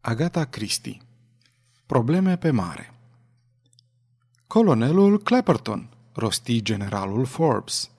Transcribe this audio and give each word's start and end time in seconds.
Agata 0.00 0.44
Christie 0.44 1.00
Probleme 1.86 2.36
pe 2.36 2.50
mare 2.50 2.94
Colonelul 4.46 5.22
Clapperton, 5.22 5.88
rosti 6.12 6.62
generalul 6.62 7.24
Forbes. 7.24 7.90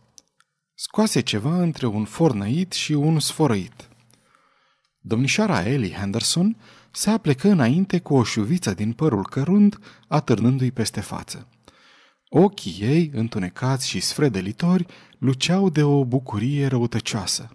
Scoase 0.73 1.19
ceva 1.19 1.61
între 1.61 1.85
un 1.85 2.05
fornăit 2.05 2.71
și 2.71 2.93
un 2.93 3.19
sfărăit. 3.19 3.89
Domnișoara 4.99 5.65
Ellie 5.65 5.93
Henderson 5.93 6.57
se 6.91 7.09
aplecă 7.09 7.49
înainte 7.49 7.99
cu 7.99 8.15
o 8.15 8.23
șuviță 8.23 8.73
din 8.73 8.93
părul 8.93 9.27
cărunt, 9.27 9.79
atârnându-i 10.07 10.71
peste 10.71 11.01
față. 11.01 11.47
Ochii 12.29 12.77
ei, 12.79 13.11
întunecați 13.13 13.87
și 13.87 13.99
sfredelitori, 13.99 14.85
luceau 15.17 15.69
de 15.69 15.83
o 15.83 16.05
bucurie 16.05 16.67
răutăcioasă. 16.67 17.49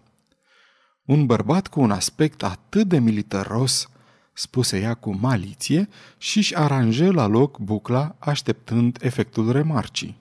Un 1.05 1.27
bărbat 1.27 1.69
cu 1.69 1.81
un 1.81 1.91
aspect 1.91 2.43
atât 2.43 2.89
de 2.89 2.99
militaros, 2.99 3.89
spuse 4.35 4.81
ea 4.81 4.95
cu 4.95 5.17
maliție 5.17 5.89
și 6.19 6.39
își 6.39 6.57
aranjă 6.57 7.11
la 7.11 7.27
loc 7.27 7.59
bucla 7.59 8.17
așteptând 8.19 8.99
efectul 9.01 9.53
remarcii. 9.53 10.17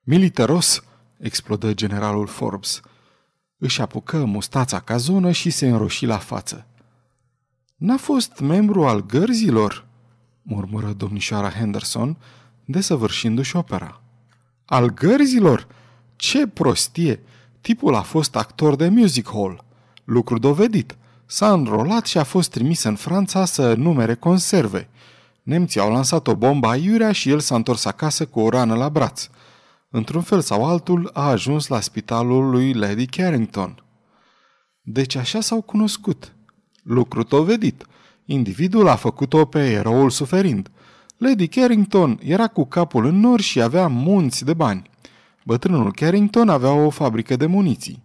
Militaros, 0.00 0.84
explodă 1.18 1.74
generalul 1.74 2.26
Forbes. 2.26 2.80
Își 3.58 3.80
apucă 3.80 4.24
mustața 4.24 4.80
ca 4.80 4.96
zonă 4.96 5.30
și 5.30 5.50
se 5.50 5.68
înroși 5.68 6.06
la 6.06 6.18
față. 6.18 6.66
N-a 7.76 7.96
fost 7.96 8.38
membru 8.38 8.86
al 8.86 9.06
gărzilor, 9.06 9.86
murmură 10.42 10.92
domnișoara 10.92 11.50
Henderson, 11.50 12.16
desăvârșindu-și 12.64 13.56
opera. 13.56 14.00
Al 14.64 14.90
gărzilor? 14.90 15.66
Ce 16.16 16.46
prostie! 16.46 17.20
Tipul 17.60 17.94
a 17.94 18.02
fost 18.02 18.36
actor 18.36 18.76
de 18.76 18.88
music 18.88 19.30
hall. 19.30 19.64
Lucru 20.04 20.38
dovedit. 20.38 20.96
S-a 21.34 21.52
înrolat 21.52 22.06
și 22.06 22.18
a 22.18 22.24
fost 22.24 22.50
trimis 22.50 22.82
în 22.82 22.94
Franța 22.94 23.44
să 23.44 23.74
numere 23.74 24.14
conserve. 24.14 24.88
Nemții 25.42 25.80
au 25.80 25.92
lansat 25.92 26.26
o 26.26 26.34
bombă 26.34 26.66
aiurea 26.66 27.12
și 27.12 27.30
el 27.30 27.40
s-a 27.40 27.54
întors 27.54 27.84
acasă 27.84 28.26
cu 28.26 28.40
o 28.40 28.48
rană 28.48 28.74
la 28.74 28.88
braț. 28.88 29.28
Într-un 29.90 30.22
fel 30.22 30.40
sau 30.40 30.66
altul 30.66 31.10
a 31.12 31.28
ajuns 31.28 31.66
la 31.66 31.80
spitalul 31.80 32.50
lui 32.50 32.72
Lady 32.72 33.06
Carrington. 33.06 33.84
Deci 34.80 35.14
așa 35.14 35.40
s-au 35.40 35.60
cunoscut. 35.60 36.32
Lucru 36.82 37.22
dovedit. 37.22 37.86
Individul 38.24 38.88
a 38.88 38.96
făcut-o 38.96 39.44
pe 39.44 39.70
eroul 39.70 40.10
suferind. 40.10 40.70
Lady 41.16 41.48
Carrington 41.48 42.20
era 42.22 42.46
cu 42.46 42.64
capul 42.64 43.04
în 43.04 43.20
nor 43.20 43.40
și 43.40 43.60
avea 43.60 43.86
munți 43.86 44.44
de 44.44 44.54
bani. 44.54 44.90
Bătrânul 45.44 45.92
Carrington 45.92 46.48
avea 46.48 46.72
o 46.72 46.90
fabrică 46.90 47.36
de 47.36 47.46
muniții. 47.46 48.02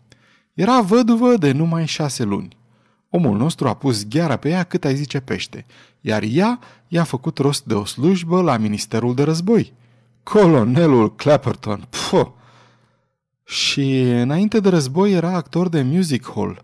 Era 0.53 0.81
văduvă 0.81 1.38
de 1.38 1.52
numai 1.52 1.88
șase 1.88 2.23
luni. 2.23 2.58
Omul 3.09 3.38
nostru 3.38 3.67
a 3.67 3.73
pus 3.73 4.07
gheara 4.07 4.35
pe 4.35 4.49
ea 4.49 4.63
cât 4.63 4.85
ai 4.85 4.95
zice 4.95 5.19
pește, 5.19 5.65
iar 6.02 6.23
ea 6.27 6.59
i-a 6.88 7.03
făcut 7.03 7.38
rost 7.38 7.65
de 7.65 7.73
o 7.73 7.85
slujbă 7.85 8.41
la 8.41 8.57
Ministerul 8.57 9.15
de 9.15 9.23
Război. 9.23 9.73
Colonelul 10.23 11.15
Clapperton, 11.15 11.87
pf! 11.89 12.13
Și 13.43 14.02
înainte 14.02 14.59
de 14.59 14.69
război 14.69 15.11
era 15.11 15.35
actor 15.35 15.69
de 15.69 15.81
music 15.81 16.31
hall, 16.35 16.63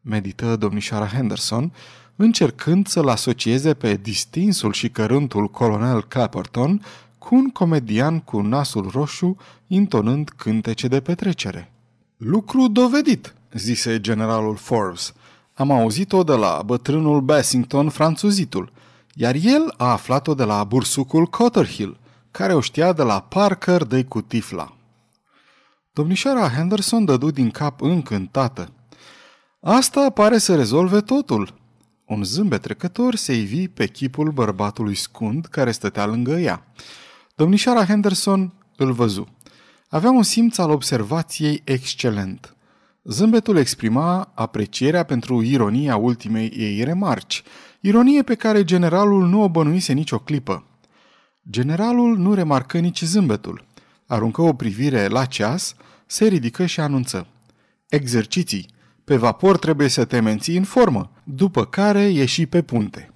medită 0.00 0.56
domnișoara 0.56 1.06
Henderson, 1.06 1.72
încercând 2.16 2.86
să-l 2.86 3.08
asocieze 3.08 3.74
pe 3.74 3.94
distinsul 3.94 4.72
și 4.72 4.88
cărântul 4.88 5.48
colonel 5.48 6.04
Clapperton 6.04 6.82
cu 7.18 7.34
un 7.34 7.48
comedian 7.48 8.20
cu 8.20 8.40
nasul 8.40 8.90
roșu 8.92 9.36
intonând 9.66 10.28
cântece 10.36 10.88
de 10.88 11.00
petrecere. 11.00 11.72
Lucru 12.16 12.68
dovedit, 12.68 13.34
zise 13.52 14.00
generalul 14.00 14.56
Forbes. 14.56 15.14
Am 15.58 15.70
auzit-o 15.70 16.22
de 16.22 16.32
la 16.32 16.62
bătrânul 16.66 17.20
Bassington, 17.20 17.88
franțuzitul, 17.88 18.72
iar 19.14 19.34
el 19.34 19.74
a 19.76 19.90
aflat-o 19.90 20.34
de 20.34 20.44
la 20.44 20.64
bursucul 20.64 21.26
Cotterhill, 21.26 21.98
care 22.30 22.54
o 22.54 22.60
știa 22.60 22.92
de 22.92 23.02
la 23.02 23.20
Parker 23.20 23.84
de 23.84 24.04
cu 24.04 24.20
tifla. 24.20 24.76
Domnișoara 25.92 26.48
Henderson 26.48 27.04
dădu 27.04 27.30
din 27.30 27.50
cap 27.50 27.80
încântată. 27.80 28.72
Asta 29.60 30.10
pare 30.10 30.38
să 30.38 30.56
rezolve 30.56 31.00
totul. 31.00 31.54
Un 32.04 32.24
zâmbet 32.24 32.62
trecător 32.62 33.14
se 33.14 33.32
ivi 33.34 33.68
pe 33.68 33.86
chipul 33.86 34.30
bărbatului 34.30 34.94
scund 34.94 35.46
care 35.46 35.70
stătea 35.70 36.06
lângă 36.06 36.38
ea. 36.38 36.64
Domnișoara 37.34 37.84
Henderson 37.84 38.52
îl 38.76 38.92
văzu. 38.92 39.28
Avea 39.88 40.10
un 40.10 40.22
simț 40.22 40.58
al 40.58 40.70
observației 40.70 41.62
excelent. 41.64 42.52
Zâmbetul 43.10 43.56
exprima 43.56 44.32
aprecierea 44.34 45.02
pentru 45.02 45.42
ironia 45.42 45.96
ultimei 45.96 46.52
ei 46.56 46.84
remarci, 46.84 47.42
ironie 47.80 48.22
pe 48.22 48.34
care 48.34 48.64
generalul 48.64 49.28
nu 49.28 49.42
o 49.42 49.48
bănuise 49.48 49.92
nicio 49.92 50.18
clipă. 50.18 50.64
Generalul 51.50 52.18
nu 52.18 52.34
remarcă 52.34 52.78
nici 52.78 53.02
zâmbetul. 53.02 53.64
Aruncă 54.06 54.42
o 54.42 54.52
privire 54.52 55.06
la 55.06 55.24
ceas, 55.24 55.74
se 56.06 56.26
ridică 56.26 56.66
și 56.66 56.80
anunță. 56.80 57.26
Exerciții. 57.88 58.66
Pe 59.04 59.16
vapor 59.16 59.58
trebuie 59.58 59.88
să 59.88 60.04
te 60.04 60.20
menții 60.20 60.56
în 60.56 60.64
formă, 60.64 61.10
după 61.24 61.64
care 61.64 62.02
ieși 62.02 62.46
pe 62.46 62.62
punte. 62.62 63.10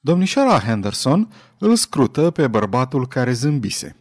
Domnișoara 0.00 0.58
Henderson 0.58 1.32
îl 1.58 1.76
scrută 1.76 2.30
pe 2.30 2.46
bărbatul 2.46 3.08
care 3.08 3.32
zâmbise. 3.32 3.96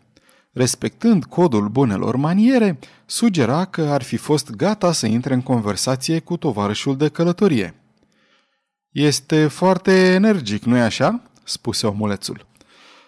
Respectând 0.53 1.25
codul 1.25 1.67
bunelor 1.67 2.15
maniere, 2.15 2.79
sugera 3.05 3.65
că 3.65 3.81
ar 3.81 4.03
fi 4.03 4.17
fost 4.17 4.49
gata 4.49 4.91
să 4.91 5.05
intre 5.05 5.33
în 5.33 5.41
conversație 5.41 6.19
cu 6.19 6.37
tovarășul 6.37 6.97
de 6.97 7.09
călătorie. 7.09 7.75
Este 8.89 9.47
foarte 9.47 9.91
energic, 9.91 10.63
nu-i 10.63 10.81
așa?" 10.81 11.21
spuse 11.43 11.87
omulețul. 11.87 12.45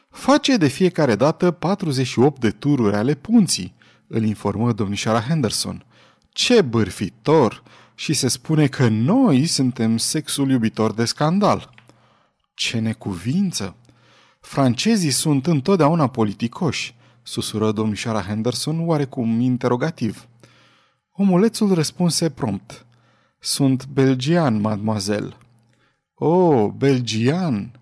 Face 0.09 0.57
de 0.57 0.67
fiecare 0.67 1.16
dată 1.16 1.51
48 1.51 2.41
de 2.41 2.50
tururi 2.50 2.95
ale 2.95 3.13
punții, 3.13 3.73
îl 4.07 4.23
informă 4.23 4.72
domnișoara 4.72 5.22
Henderson. 5.22 5.85
Ce 6.29 6.62
bârfitor! 6.62 7.63
Și 7.95 8.13
se 8.13 8.27
spune 8.27 8.67
că 8.67 8.88
noi 8.88 9.45
suntem 9.45 9.97
sexul 9.97 10.50
iubitor 10.50 10.94
de 10.94 11.06
scandal. 11.06 11.69
Ce 12.53 12.79
necuvință! 12.79 13.75
Francezii 14.39 15.12
sunt 15.12 15.47
întotdeauna 15.47 16.07
politicoși, 16.07 16.94
susură 17.25 17.72
domnișoara 17.72 18.22
Henderson 18.22 18.88
oarecum 18.88 19.40
interogativ. 19.40 20.28
Omulețul 21.12 21.74
răspunse 21.74 22.30
prompt. 22.30 22.86
Sunt 23.40 23.88
belgian, 23.88 24.62
mademoiselle. 24.62 25.38
Oh, 26.13 26.72
belgian! 26.78 27.80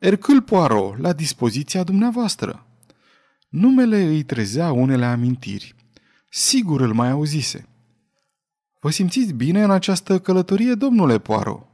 Hercule 0.00 0.40
Poirot, 0.40 0.98
la 0.98 1.12
dispoziția 1.12 1.82
dumneavoastră. 1.82 2.66
Numele 3.48 4.02
îi 4.02 4.22
trezea 4.22 4.72
unele 4.72 5.04
amintiri. 5.04 5.74
Sigur 6.30 6.80
îl 6.80 6.92
mai 6.92 7.10
auzise. 7.10 7.68
Vă 8.80 8.90
simțiți 8.90 9.32
bine 9.32 9.62
în 9.62 9.70
această 9.70 10.18
călătorie, 10.18 10.74
domnule 10.74 11.18
Poirot? 11.18 11.66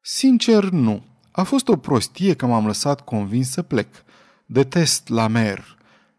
Sincer, 0.00 0.64
nu. 0.64 1.02
A 1.30 1.42
fost 1.42 1.68
o 1.68 1.76
prostie 1.76 2.34
că 2.34 2.46
m-am 2.46 2.66
lăsat 2.66 3.00
convins 3.00 3.50
să 3.50 3.62
plec. 3.62 3.88
Detest 4.46 5.08
la 5.08 5.26
mer. 5.26 5.77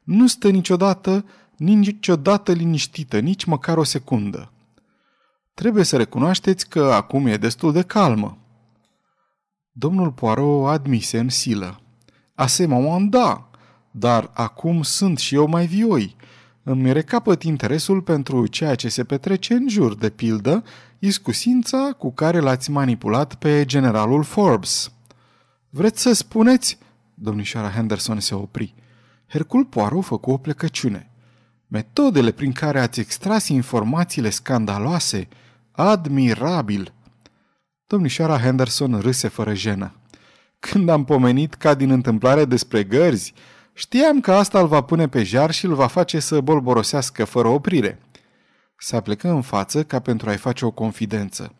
Nu 0.09 0.27
stă 0.27 0.49
niciodată, 0.49 1.25
niciodată 1.57 2.51
liniștită, 2.51 3.19
nici 3.19 3.45
măcar 3.45 3.77
o 3.77 3.83
secundă. 3.83 4.51
Trebuie 5.53 5.83
să 5.83 5.97
recunoașteți 5.97 6.69
că 6.69 6.83
acum 6.83 7.25
e 7.25 7.37
destul 7.37 7.71
de 7.71 7.81
calmă. 7.81 8.37
Domnul 9.71 10.11
Poirot 10.11 10.67
admise 10.67 11.19
în 11.19 11.29
silă. 11.29 11.81
Asemenea, 12.35 12.97
da, 12.99 13.49
dar 13.91 14.29
acum 14.33 14.81
sunt 14.81 15.17
și 15.17 15.35
eu 15.35 15.47
mai 15.47 15.65
vioi. 15.65 16.15
Îmi 16.63 16.93
recapăt 16.93 17.43
interesul 17.43 18.01
pentru 18.01 18.47
ceea 18.47 18.75
ce 18.75 18.89
se 18.89 19.03
petrece 19.03 19.53
în 19.53 19.69
jur, 19.69 19.95
de 19.95 20.09
pildă, 20.09 20.63
iscusința 20.99 21.95
cu 21.97 22.11
care 22.11 22.39
l-ați 22.39 22.71
manipulat 22.71 23.35
pe 23.35 23.65
generalul 23.65 24.23
Forbes. 24.23 24.91
Vreți 25.69 26.01
să 26.01 26.13
spuneți? 26.13 26.77
Domnișoara 27.13 27.69
Henderson 27.69 28.19
se 28.19 28.35
opri. 28.35 28.73
Hercul 29.29 29.65
Poirot 29.65 30.03
făcu 30.03 30.31
o 30.31 30.37
plecăciune. 30.37 31.11
Metodele 31.67 32.31
prin 32.31 32.51
care 32.51 32.79
ați 32.79 32.99
extras 32.99 33.47
informațiile 33.47 34.29
scandaloase, 34.29 35.27
admirabil. 35.71 36.93
Domnișoara 37.87 38.39
Henderson 38.39 38.99
râse 38.99 39.27
fără 39.27 39.53
jenă. 39.53 39.93
Când 40.59 40.89
am 40.89 41.05
pomenit 41.05 41.53
ca 41.53 41.73
din 41.73 41.91
întâmplare 41.91 42.45
despre 42.45 42.83
gărzi, 42.83 43.33
știam 43.73 44.19
că 44.21 44.33
asta 44.33 44.59
îl 44.59 44.67
va 44.67 44.81
pune 44.81 45.07
pe 45.07 45.23
jar 45.23 45.51
și 45.51 45.65
îl 45.65 45.73
va 45.73 45.87
face 45.87 46.19
să 46.19 46.41
bolborosească 46.41 47.25
fără 47.25 47.47
oprire. 47.47 47.99
Se 48.77 48.95
aplecă 48.95 49.29
în 49.29 49.41
față 49.41 49.83
ca 49.83 49.99
pentru 49.99 50.29
a-i 50.29 50.37
face 50.37 50.65
o 50.65 50.71
confidență. 50.71 51.55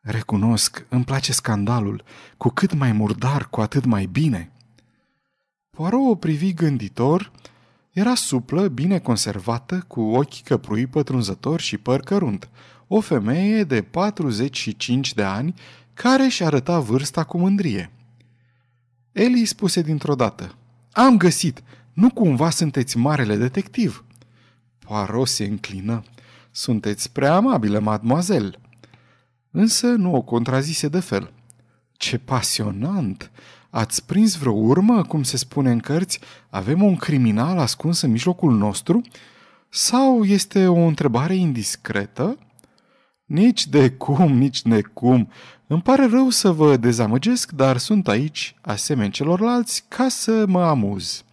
Recunosc, 0.00 0.86
îmi 0.88 1.04
place 1.04 1.32
scandalul. 1.32 2.04
Cu 2.36 2.48
cât 2.48 2.74
mai 2.74 2.92
murdar, 2.92 3.48
cu 3.50 3.60
atât 3.60 3.84
mai 3.84 4.06
bine. 4.06 4.52
Poirot 5.74 6.10
o 6.10 6.14
privi 6.14 6.52
gânditor, 6.52 7.32
era 7.90 8.14
suplă, 8.14 8.68
bine 8.68 8.98
conservată, 8.98 9.84
cu 9.86 10.00
ochi 10.00 10.42
căprui 10.42 10.86
pătrunzători 10.86 11.62
și 11.62 11.78
păr 11.78 12.00
cărunt. 12.00 12.48
O 12.86 13.00
femeie 13.00 13.64
de 13.64 13.82
45 13.82 15.14
de 15.14 15.22
ani, 15.22 15.54
care 15.94 16.28
și 16.28 16.44
arăta 16.44 16.80
vârsta 16.80 17.24
cu 17.24 17.38
mândrie. 17.38 17.90
Eli 19.12 19.44
spuse 19.44 19.82
dintr-o 19.82 20.14
dată, 20.14 20.54
Am 20.92 21.16
găsit! 21.16 21.62
Nu 21.92 22.10
cumva 22.10 22.50
sunteți 22.50 22.96
marele 22.96 23.36
detectiv?" 23.36 24.04
Poirot 24.78 25.28
se 25.28 25.44
înclină. 25.44 26.02
Sunteți 26.50 27.12
prea 27.12 27.34
amabilă, 27.34 27.78
mademoiselle." 27.78 28.58
Însă 29.50 29.86
nu 29.86 30.14
o 30.14 30.22
contrazise 30.22 30.88
de 30.88 31.00
fel. 31.00 31.32
Ce 31.92 32.18
pasionant! 32.18 33.30
Ați 33.74 34.06
prins 34.06 34.36
vreo 34.36 34.52
urmă, 34.52 35.02
cum 35.02 35.22
se 35.22 35.36
spune 35.36 35.70
în 35.70 35.78
cărți? 35.78 36.20
Avem 36.50 36.82
un 36.82 36.96
criminal 36.96 37.58
ascuns 37.58 38.00
în 38.00 38.10
mijlocul 38.10 38.52
nostru? 38.52 39.02
Sau 39.68 40.24
este 40.24 40.66
o 40.66 40.78
întrebare 40.78 41.34
indiscretă? 41.34 42.38
Nici 43.24 43.66
de 43.66 43.90
cum, 43.90 44.32
nici 44.32 44.62
de 44.62 44.82
cum. 44.82 45.30
Îmi 45.66 45.82
pare 45.82 46.06
rău 46.06 46.28
să 46.28 46.50
vă 46.50 46.76
dezamăgesc, 46.76 47.50
dar 47.50 47.76
sunt 47.76 48.08
aici, 48.08 48.56
asemeni 48.60 49.12
celorlalți, 49.12 49.84
ca 49.88 50.08
să 50.08 50.44
mă 50.46 50.64
amuz. 50.64 51.24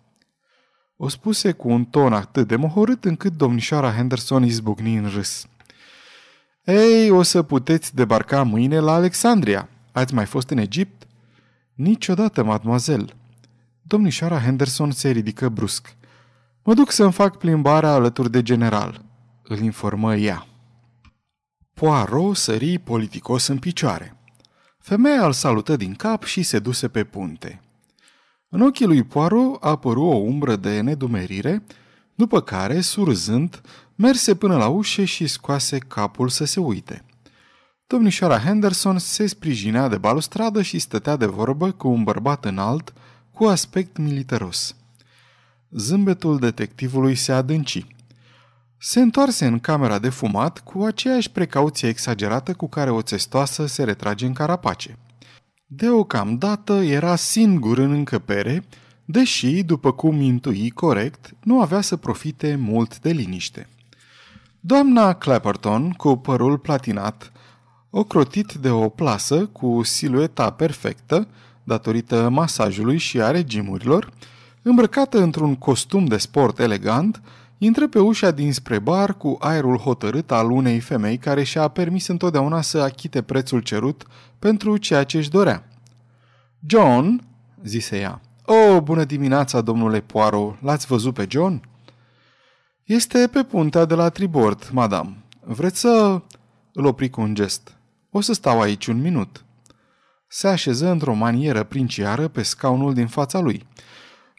O 0.98 1.08
spuse 1.08 1.52
cu 1.52 1.70
un 1.70 1.86
ton 1.86 2.14
atât 2.14 2.48
de 2.48 2.56
mohorât 2.56 3.06
încât 3.06 3.38
domnișoara 3.38 3.94
Henderson 3.94 4.44
izbucni 4.44 4.96
în 4.96 5.10
râs. 5.14 5.46
Ei, 6.64 7.10
o 7.10 7.22
să 7.22 7.44
puteți 7.44 7.96
debarca 7.96 8.44
mâine 8.44 8.80
la 8.80 8.94
Alexandria. 8.94 9.70
Ați 9.92 10.14
mai 10.14 10.26
fost 10.26 10.50
în 10.50 10.58
Egipt? 10.58 11.06
Niciodată, 11.82 12.44
mademoiselle. 12.44 13.14
Domnișoara 13.82 14.40
Henderson 14.40 14.92
se 14.92 15.10
ridică 15.10 15.50
brusc. 15.50 15.96
Mă 16.64 16.74
duc 16.74 16.92
să-mi 16.92 17.12
fac 17.12 17.38
plimbarea 17.38 17.92
alături 17.92 18.32
de 18.32 18.42
general, 18.42 19.02
îl 19.44 19.60
informă 19.60 20.16
ea. 20.16 20.48
Poirot 21.74 22.36
sări 22.36 22.78
politicos 22.78 23.48
în 23.48 23.60
picioare. 23.60 24.18
Femeia 24.80 25.26
îl 25.26 25.32
salută 25.32 25.76
din 25.76 25.94
cap 25.94 26.24
și 26.24 26.44
se 26.44 26.60
duse 26.60 26.88
pe 26.88 27.04
punte. 27.04 27.62
În 28.50 28.62
ochii 28.62 28.86
lui 28.86 29.04
Poirot 29.04 29.64
apăru 29.64 30.02
o 30.02 30.16
umbră 30.16 30.56
de 30.56 30.82
nedumerire, 30.82 31.64
după 32.16 32.42
care, 32.42 32.82
surzând, 32.82 33.62
merse 33.96 34.36
până 34.36 34.58
la 34.58 34.68
ușă 34.68 35.04
și 35.04 35.28
scoase 35.28 35.78
capul 35.78 36.30
să 36.30 36.46
se 36.46 36.60
uite. 36.60 37.06
Domnișoara 37.92 38.40
Henderson 38.40 39.00
se 39.00 39.28
sprijinea 39.28 39.88
de 39.88 39.98
balustradă 39.98 40.62
și 40.62 40.80
stătea 40.80 41.16
de 41.16 41.26
vorbă 41.26 41.72
cu 41.72 41.88
un 41.88 42.04
bărbat 42.04 42.46
înalt, 42.46 42.94
cu 43.32 43.46
aspect 43.46 43.98
militaros. 43.98 44.76
Zâmbetul 45.70 46.40
detectivului 46.40 47.16
se 47.16 47.32
adânci. 47.32 47.86
Se 48.78 49.00
întoarse 49.00 49.46
în 49.46 49.60
camera 49.60 50.00
de 50.00 50.10
fumat 50.10 50.60
cu 50.60 50.84
aceeași 50.84 51.32
precauție 51.32 51.88
exagerată 51.88 52.54
cu 52.54 52.70
care 52.70 52.90
o 52.90 53.02
țestoasă 53.02 53.66
se 53.66 53.84
retrage 53.84 54.26
în 54.26 54.34
carapace. 54.34 54.98
Deocamdată 55.66 56.74
era 56.74 57.16
singur 57.16 57.78
în 57.78 57.92
încăpere, 57.92 58.64
deși, 59.06 59.64
după 59.64 59.92
cum 59.92 60.22
intui 60.22 60.70
corect, 60.70 61.34
nu 61.44 61.62
avea 61.62 61.82
să 61.82 61.96
profite 61.96 62.56
mult 62.56 63.00
de 63.00 63.10
liniște. 63.10 63.68
Doamna 64.60 65.14
Clapperton, 65.14 65.92
cu 65.92 66.16
părul 66.16 66.58
platinat, 66.58 67.32
ocrotit 67.92 68.54
de 68.54 68.70
o 68.70 68.90
plasă 68.90 69.46
cu 69.46 69.82
silueta 69.84 70.50
perfectă, 70.50 71.28
datorită 71.64 72.30
masajului 72.30 72.98
și 72.98 73.22
a 73.22 73.32
regimurilor, 73.32 74.14
îmbrăcată 74.62 75.22
într-un 75.22 75.56
costum 75.56 76.06
de 76.06 76.18
sport 76.18 76.60
elegant, 76.60 77.22
intră 77.58 77.88
pe 77.88 78.00
ușa 78.00 78.32
dinspre 78.32 78.80
bar 78.80 79.14
cu 79.18 79.38
aerul 79.40 79.78
hotărât 79.78 80.32
al 80.32 80.52
unei 80.52 80.80
femei 80.80 81.18
care 81.18 81.44
și-a 81.44 81.68
permis 81.68 82.08
întotdeauna 82.08 82.62
să 82.62 82.78
achite 82.78 83.22
prețul 83.22 83.60
cerut 83.60 84.06
pentru 84.40 84.78
ceea 84.78 85.04
ce 85.04 85.18
își 85.18 85.30
dorea. 85.30 85.68
John, 86.68 87.24
zise 87.64 88.00
ea. 88.00 88.22
O, 88.46 88.82
bună 88.82 89.04
dimineața, 89.04 89.62
domnule 89.62 90.00
Poirot. 90.00 90.62
L-ați 90.62 90.86
văzut 90.86 91.14
pe 91.14 91.26
John? 91.30 91.62
Este 92.84 93.30
pe 93.32 93.44
puntea 93.44 93.86
de 93.86 93.96
la 93.96 94.10
tribord, 94.10 94.70
madame. 94.72 95.18
Vreți 95.44 95.80
să... 95.80 96.22
Îl 96.74 96.86
opri 96.86 97.10
cu 97.10 97.22
un 97.22 97.34
gest. 97.36 97.76
O 98.12 98.22
să 98.22 98.34
stau 98.34 98.62
aici 98.62 98.88
un 98.88 99.02
minut. 99.02 99.46
Se 100.28 100.48
așeză 100.48 100.90
într-o 100.90 101.14
manieră 101.14 101.64
princiară 101.64 102.28
pe 102.28 102.44
scaunul 102.44 102.94
din 102.94 103.08
fața 103.08 103.40
lui. 103.40 103.68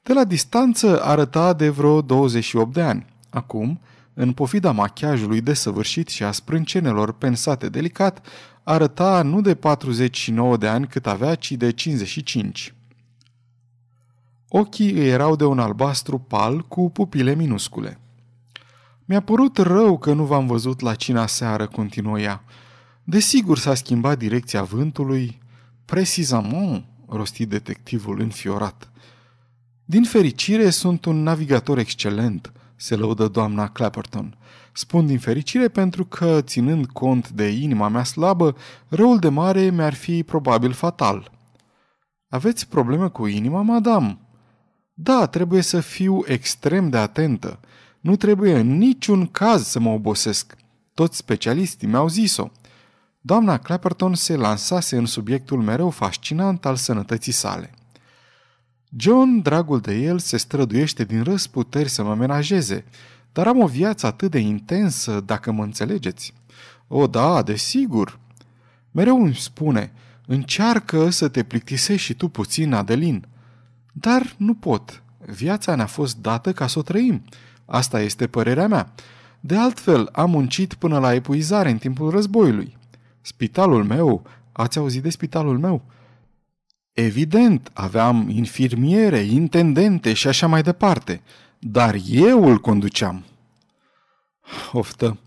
De 0.03 0.13
la 0.13 0.25
distanță 0.25 1.03
arăta 1.03 1.53
de 1.53 1.69
vreo 1.69 2.01
28 2.01 2.73
de 2.73 2.83
ani. 2.83 3.07
Acum, 3.31 3.81
în 4.15 4.33
pofida 4.33 4.73
machiajului 4.73 5.41
desăvârșit 5.41 6.09
și 6.09 6.23
a 6.23 6.33
sprâncenelor 6.33 7.13
pensate 7.13 7.69
delicat, 7.69 8.27
arăta 8.63 9.23
nu 9.23 9.41
de 9.41 9.55
49 9.55 10.57
de 10.57 10.69
ani 10.69 10.87
cât 10.87 11.07
avea, 11.07 11.35
ci 11.35 11.53
de 11.53 11.73
55. 11.73 12.75
Ochii 14.49 14.93
îi 14.93 15.09
erau 15.09 15.37
de 15.37 15.45
un 15.45 15.59
albastru 15.59 16.19
pal 16.19 16.61
cu 16.61 16.91
pupile 16.91 17.35
minuscule. 17.35 17.99
Mi-a 19.05 19.21
părut 19.21 19.59
rău 19.59 19.99
că 19.99 20.13
nu 20.13 20.25
v-am 20.25 20.47
văzut 20.47 20.81
la 20.81 20.95
cina 20.95 21.27
seară, 21.27 21.67
continuă 21.67 22.21
ea. 22.21 22.45
Desigur 23.05 23.59
s-a 23.59 23.75
schimbat 23.75 24.19
direcția 24.19 24.63
vântului. 24.63 25.39
Precisament, 25.85 26.85
rosti 27.09 27.47
detectivul 27.47 28.21
înfiorat. 28.21 28.91
Din 29.85 30.03
fericire 30.03 30.71
sunt 30.71 31.05
un 31.05 31.23
navigator 31.23 31.79
excelent, 31.79 32.53
se 32.77 32.97
lăudă 32.97 33.29
doamna 33.29 33.69
Clapperton. 33.69 34.37
Spun 34.73 35.07
din 35.07 35.19
fericire 35.19 35.69
pentru 35.69 36.05
că, 36.05 36.41
ținând 36.41 36.87
cont 36.87 37.31
de 37.31 37.49
inima 37.49 37.89
mea 37.89 38.05
slabă, 38.05 38.57
răul 38.89 39.19
de 39.19 39.29
mare 39.29 39.71
mi-ar 39.71 39.95
fi 39.95 40.23
probabil 40.23 40.73
fatal. 40.73 41.31
Aveți 42.29 42.69
probleme 42.69 43.09
cu 43.09 43.27
inima, 43.27 43.63
madame? 43.63 44.19
Da, 44.95 45.27
trebuie 45.27 45.63
să 45.63 45.81
fiu 45.81 46.23
extrem 46.27 46.89
de 46.89 46.97
atentă. 46.97 47.61
Nu 48.01 48.17
trebuie 48.17 48.59
în 48.59 48.77
niciun 48.77 49.27
caz 49.27 49.67
să 49.67 49.81
mă 49.81 49.91
obosesc. 49.91 50.57
Toți 50.95 51.17
specialiștii 51.17 51.89
mi-au 51.89 52.09
zis-o. 52.09 52.51
Doamna 53.25 53.59
Clapperton 53.59 54.15
se 54.15 54.37
lansase 54.37 54.97
în 54.97 55.07
subiectul 55.07 55.63
mereu 55.63 55.91
fascinant 55.91 56.65
al 56.65 56.77
sănătății 56.77 57.33
sale. 57.33 57.71
John, 58.97 59.43
dragul 59.43 59.81
de 59.81 59.95
el, 59.95 60.19
se 60.19 60.37
străduiește 60.37 61.05
din 61.05 61.23
răsputeri 61.23 61.89
să 61.89 62.03
mă 62.03 62.15
menajeze, 62.15 62.85
dar 63.33 63.47
am 63.47 63.59
o 63.59 63.67
viață 63.67 64.07
atât 64.07 64.31
de 64.31 64.39
intensă, 64.39 65.21
dacă 65.21 65.53
mă 65.53 65.63
înțelegeți. 65.63 66.35
O, 66.89 67.07
da, 67.07 67.43
desigur. 67.43 68.19
Mereu 68.91 69.23
îmi 69.23 69.35
spune, 69.35 69.93
încearcă 70.27 71.11
să 71.11 71.29
te 71.29 71.43
plictisești 71.43 72.07
și 72.07 72.15
tu 72.15 72.29
puțin, 72.29 72.73
Adelin. 72.73 73.27
Dar 73.93 74.35
nu 74.37 74.55
pot. 74.55 75.03
Viața 75.19 75.75
ne-a 75.75 75.87
fost 75.87 76.17
dată 76.17 76.53
ca 76.53 76.67
să 76.67 76.79
o 76.79 76.83
trăim. 76.83 77.23
Asta 77.65 78.01
este 78.01 78.27
părerea 78.27 78.69
mea. 78.69 78.93
De 79.41 79.57
altfel, 79.57 80.09
am 80.13 80.31
muncit 80.31 80.75
până 80.75 80.99
la 80.99 81.15
epuizare 81.15 81.71
în 81.71 81.79
timpul 81.79 82.11
războiului. 82.11 82.81
Spitalul 83.23 83.85
meu, 83.85 84.27
ați 84.53 84.79
auzit 84.79 85.03
de 85.03 85.11
spitalul 85.11 85.59
meu? 85.59 85.83
Evident, 86.93 87.71
aveam 87.73 88.29
infirmiere, 88.29 89.19
intendente 89.19 90.13
și 90.13 90.29
așa 90.29 90.47
mai 90.47 90.63
departe, 90.63 91.23
dar 91.59 91.97
eu 92.09 92.45
îl 92.45 92.59
conduceam. 92.59 93.25
Oftă. 94.73 95.19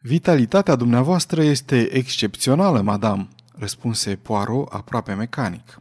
Vitalitatea 0.00 0.74
dumneavoastră 0.74 1.42
este 1.42 1.94
excepțională, 1.96 2.80
madame, 2.80 3.28
răspunse 3.58 4.16
Poirot 4.16 4.72
aproape 4.72 5.14
mecanic. 5.14 5.80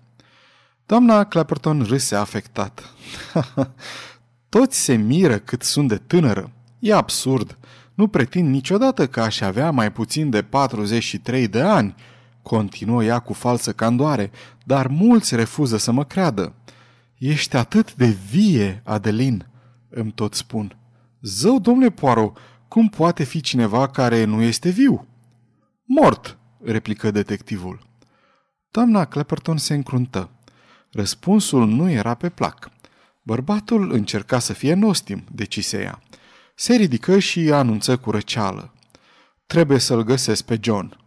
Doamna 0.85 1.23
Clapperton 1.23 1.83
râse 1.83 2.15
afectat. 2.15 2.93
Toți 4.49 4.79
se 4.79 4.95
miră 4.95 5.37
cât 5.37 5.63
sunt 5.63 5.87
de 5.87 5.97
tânără. 5.97 6.51
E 6.79 6.93
absurd. 6.93 7.57
Nu 7.93 8.07
pretind 8.07 8.49
niciodată 8.49 9.07
că 9.07 9.21
aș 9.21 9.41
avea 9.41 9.71
mai 9.71 9.91
puțin 9.91 10.29
de 10.29 10.41
43 10.41 11.47
de 11.47 11.61
ani, 11.61 11.95
continuă 12.41 13.03
ea 13.03 13.19
cu 13.19 13.33
falsă 13.33 13.73
candoare, 13.73 14.31
dar 14.63 14.87
mulți 14.87 15.35
refuză 15.35 15.77
să 15.77 15.91
mă 15.91 16.05
creadă. 16.05 16.53
Ești 17.17 17.55
atât 17.55 17.95
de 17.95 18.17
vie, 18.29 18.81
Adelin, 18.85 19.47
îmi 19.89 20.11
tot 20.11 20.33
spun. 20.33 20.77
Zău, 21.21 21.59
domnule 21.59 21.89
Poaro, 21.89 22.33
cum 22.67 22.89
poate 22.89 23.23
fi 23.23 23.41
cineva 23.41 23.87
care 23.87 24.23
nu 24.23 24.41
este 24.41 24.69
viu? 24.69 25.07
Mort, 25.85 26.37
replică 26.63 27.11
detectivul. 27.11 27.79
Doamna 28.71 29.05
Clapperton 29.05 29.57
se 29.57 29.73
încruntă. 29.73 30.29
Răspunsul 30.91 31.67
nu 31.67 31.89
era 31.89 32.13
pe 32.13 32.29
plac. 32.29 32.69
Bărbatul 33.21 33.91
încerca 33.91 34.39
să 34.39 34.53
fie 34.53 34.73
nostim, 34.73 35.23
decise 35.31 35.81
ea. 35.81 36.01
Se 36.61 36.75
ridică 36.75 37.19
și 37.19 37.51
anunță 37.51 37.97
cu 37.97 38.11
răceală. 38.11 38.73
Trebuie 39.45 39.79
să-l 39.79 40.03
găsesc 40.03 40.43
pe 40.43 40.59
John. 40.61 40.97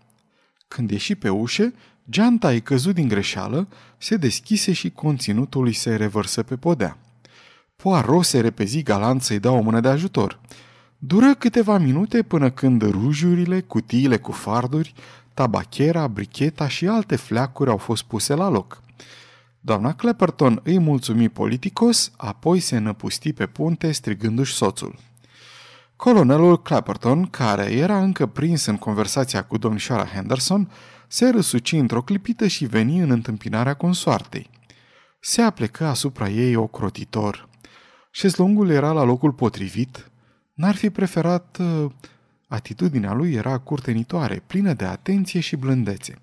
Când 0.69 0.91
ieși 0.91 1.15
pe 1.15 1.29
ușă, 1.29 1.73
geanta 2.11 2.49
îi 2.49 2.61
căzut 2.61 2.95
din 2.95 3.09
greșeală, 3.09 3.69
se 3.99 4.17
deschise 4.17 4.73
și 4.73 4.91
conținutul 4.91 5.67
îi 5.67 5.73
se 5.73 5.97
revărsă 5.97 6.43
pe 6.43 6.57
podea. 6.57 6.99
Poirot 7.77 8.25
se 8.25 8.41
repezi 8.41 8.83
galant 8.83 9.23
să-i 9.23 9.39
dea 9.39 9.51
o 9.51 9.61
mână 9.61 9.81
de 9.81 9.89
ajutor. 9.89 10.41
Dură 10.99 11.35
câteva 11.35 11.79
minute 11.79 12.23
până 12.23 12.51
când 12.51 12.83
rujurile, 12.83 13.61
cutiile 13.61 14.19
cu 14.19 14.33
farduri, 14.33 14.95
tabachera, 15.35 16.09
bricheta 16.09 16.69
și 16.69 16.87
alte 16.87 17.17
fleacuri 17.17 17.71
au 17.71 17.77
fost 17.77 18.03
puse 18.03 18.35
la 18.35 18.49
loc. 18.49 18.83
Doamna 19.61 19.95
Clapperton 19.95 20.61
îi 20.65 20.79
mulțumi 20.79 21.29
politicos, 21.29 22.13
apoi 22.17 22.61
se 22.61 22.79
năpusti 22.79 23.33
pe 23.33 23.47
punte 23.47 23.93
strigându-și 23.93 24.55
soțul. 24.55 25.13
Colonelul 25.97 26.63
Clapperton, 26.63 27.27
care 27.27 27.73
era 27.73 27.99
încă 27.99 28.27
prins 28.27 28.65
în 28.65 28.77
conversația 28.77 29.43
cu 29.45 29.59
domnișoara 29.59 30.05
Henderson, 30.05 30.71
se 31.09 31.29
răsuci 31.29 31.73
într-o 31.73 32.03
clipită 32.03 32.47
și 32.47 32.65
veni 32.65 32.99
în 32.99 33.11
întâmpinarea 33.11 33.75
consoartei. 33.75 34.51
Se 35.21 35.43
aplecă 35.43 35.85
asupra 35.85 36.29
ei 36.29 36.55
ocrotitor. 36.55 37.49
Șezlongul 38.11 38.71
era 38.71 38.93
la 38.93 39.03
locul 39.03 39.33
potrivit. 39.33 40.11
N-ar 40.55 40.75
fi 40.75 40.91
preferat... 40.91 41.59
Uh, 41.61 41.91
atitudinea 42.49 43.13
lui 43.13 43.33
era 43.33 43.59
curtenitoare, 43.59 44.43
plină 44.47 44.73
de 44.73 44.85
atenție 44.85 45.41
și 45.41 45.57
blândețe. 45.57 46.21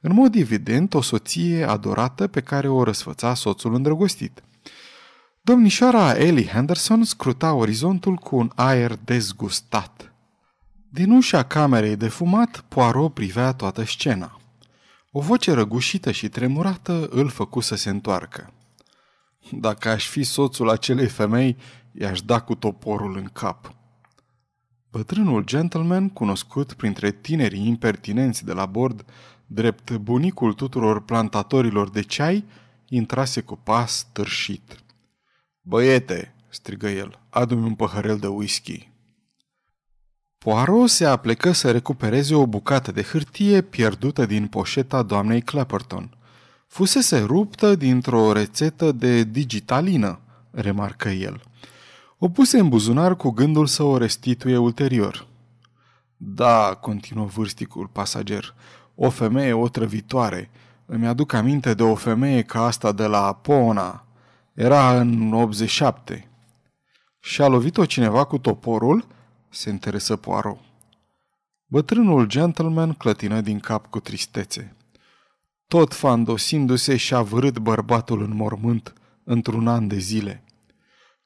În 0.00 0.12
mod 0.14 0.34
evident, 0.34 0.94
o 0.94 1.00
soție 1.00 1.64
adorată 1.64 2.26
pe 2.26 2.40
care 2.40 2.68
o 2.68 2.82
răsfăța 2.82 3.34
soțul 3.34 3.74
îndrăgostit. 3.74 4.42
Domnișoara 5.46 6.16
Ellie 6.16 6.46
Henderson 6.46 7.04
scruta 7.04 7.54
orizontul 7.54 8.14
cu 8.14 8.36
un 8.36 8.50
aer 8.54 8.96
dezgustat. 9.04 10.12
Din 10.88 11.10
ușa 11.10 11.42
camerei 11.42 11.96
de 11.96 12.08
fumat, 12.08 12.64
Poirot 12.68 13.14
privea 13.14 13.52
toată 13.52 13.84
scena. 13.84 14.40
O 15.10 15.20
voce 15.20 15.52
răgușită 15.52 16.10
și 16.10 16.28
tremurată 16.28 17.08
îl 17.10 17.28
făcu 17.28 17.60
să 17.60 17.74
se 17.74 17.90
întoarcă. 17.90 18.52
Dacă 19.50 19.88
aș 19.88 20.08
fi 20.08 20.22
soțul 20.22 20.70
acelei 20.70 21.08
femei, 21.08 21.56
i-aș 21.92 22.20
da 22.20 22.40
cu 22.40 22.54
toporul 22.54 23.16
în 23.16 23.28
cap. 23.32 23.74
Bătrânul 24.90 25.44
gentleman, 25.44 26.08
cunoscut 26.08 26.72
printre 26.72 27.10
tinerii 27.10 27.66
impertinenți 27.66 28.44
de 28.44 28.52
la 28.52 28.66
bord, 28.66 29.04
drept 29.46 29.96
bunicul 29.96 30.52
tuturor 30.52 31.04
plantatorilor 31.04 31.90
de 31.90 32.00
ceai, 32.00 32.44
intrase 32.88 33.40
cu 33.40 33.56
pas 33.56 34.06
târșit. 34.12 34.80
Băiete, 35.68 36.34
strigă 36.48 36.88
el, 36.88 37.18
adu-mi 37.28 37.66
un 37.66 37.74
păhărel 37.74 38.18
de 38.18 38.26
whisky. 38.26 38.90
Poirot 40.38 40.88
se 40.88 41.04
aplecă 41.04 41.52
să 41.52 41.70
recupereze 41.70 42.34
o 42.34 42.46
bucată 42.46 42.92
de 42.92 43.02
hârtie 43.02 43.60
pierdută 43.60 44.26
din 44.26 44.46
poșeta 44.46 45.02
doamnei 45.02 45.42
Clapperton. 45.42 46.16
Fusese 46.66 47.18
ruptă 47.18 47.74
dintr-o 47.74 48.32
rețetă 48.32 48.92
de 48.92 49.24
digitalină, 49.24 50.20
remarcă 50.50 51.08
el. 51.08 51.42
O 52.18 52.28
puse 52.28 52.58
în 52.58 52.68
buzunar 52.68 53.16
cu 53.16 53.30
gândul 53.30 53.66
să 53.66 53.82
o 53.82 53.96
restituie 53.96 54.56
ulterior. 54.56 55.26
Da, 56.16 56.78
continuă 56.80 57.26
vârsticul 57.26 57.86
pasager, 57.86 58.54
o 58.94 59.10
femeie 59.10 59.52
otrăvitoare. 59.52 60.50
Îmi 60.84 61.06
aduc 61.06 61.32
aminte 61.32 61.74
de 61.74 61.82
o 61.82 61.94
femeie 61.94 62.42
ca 62.42 62.64
asta 62.64 62.92
de 62.92 63.06
la 63.06 63.32
Pona. 63.32 64.05
Era 64.56 65.00
în 65.00 65.32
87. 65.32 66.28
Și-a 67.20 67.46
lovit-o 67.46 67.84
cineva 67.84 68.24
cu 68.24 68.38
toporul? 68.38 69.06
Se 69.48 69.70
interesă 69.70 70.16
Poirot. 70.16 70.58
Bătrânul 71.66 72.26
gentleman 72.26 72.92
clătină 72.92 73.40
din 73.40 73.60
cap 73.60 73.86
cu 73.86 74.00
tristețe. 74.00 74.76
Tot 75.66 75.94
fandosindu-se 75.94 76.96
și-a 76.96 77.22
vârât 77.22 77.58
bărbatul 77.58 78.22
în 78.22 78.36
mormânt 78.36 78.92
într-un 79.24 79.68
an 79.68 79.88
de 79.88 79.98
zile. 79.98 80.44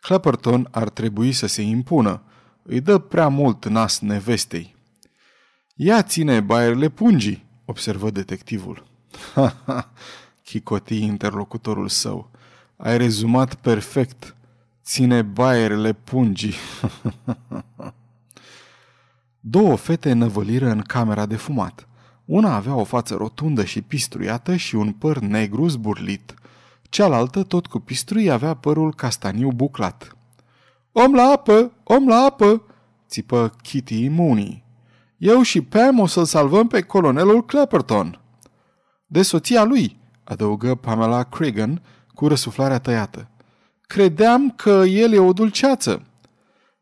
Clapperton 0.00 0.68
ar 0.70 0.88
trebui 0.88 1.32
să 1.32 1.46
se 1.46 1.62
impună. 1.62 2.22
Îi 2.62 2.80
dă 2.80 2.98
prea 2.98 3.28
mult 3.28 3.66
nas 3.66 4.00
nevestei. 4.00 4.76
Ea 5.74 6.02
ține 6.02 6.40
baierele 6.40 6.88
pungii, 6.88 7.44
observă 7.64 8.10
detectivul. 8.10 8.86
Ha, 9.34 9.62
ha, 9.66 9.92
chicoti 10.44 11.02
interlocutorul 11.02 11.88
său. 11.88 12.29
Ai 12.82 12.98
rezumat 12.98 13.54
perfect. 13.54 14.36
Ține 14.84 15.22
baierele 15.22 15.92
pungii. 15.92 16.54
Două 19.40 19.76
fete 19.76 20.12
năvăliră 20.12 20.70
în 20.70 20.80
camera 20.80 21.26
de 21.26 21.36
fumat. 21.36 21.88
Una 22.24 22.54
avea 22.54 22.74
o 22.74 22.84
față 22.84 23.14
rotundă 23.14 23.64
și 23.64 23.82
pistruiată 23.82 24.56
și 24.56 24.74
un 24.74 24.92
păr 24.92 25.18
negru 25.18 25.68
zburlit. 25.68 26.34
Cealaltă, 26.82 27.42
tot 27.42 27.66
cu 27.66 27.78
pistrui, 27.78 28.30
avea 28.30 28.54
părul 28.54 28.94
castaniu 28.94 29.50
buclat. 29.50 30.16
Om 30.92 31.14
la 31.14 31.22
apă! 31.22 31.72
Om 31.84 32.08
la 32.08 32.16
apă!" 32.16 32.62
țipă 33.08 33.52
Kitty 33.62 34.08
Mooney. 34.08 34.64
Eu 35.16 35.42
și 35.42 35.60
Pam 35.62 35.98
o 35.98 36.06
să-l 36.06 36.24
salvăm 36.24 36.66
pe 36.66 36.80
colonelul 36.80 37.44
Clapperton." 37.44 38.20
De 39.06 39.22
soția 39.22 39.64
lui, 39.64 39.96
adăugă 40.24 40.74
Pamela 40.74 41.22
Cregan 41.22 41.82
cu 42.20 42.28
răsuflarea 42.28 42.78
tăiată. 42.78 43.28
Credeam 43.80 44.50
că 44.50 44.70
el 44.86 45.12
e 45.12 45.18
o 45.18 45.32
dulceață. 45.32 46.02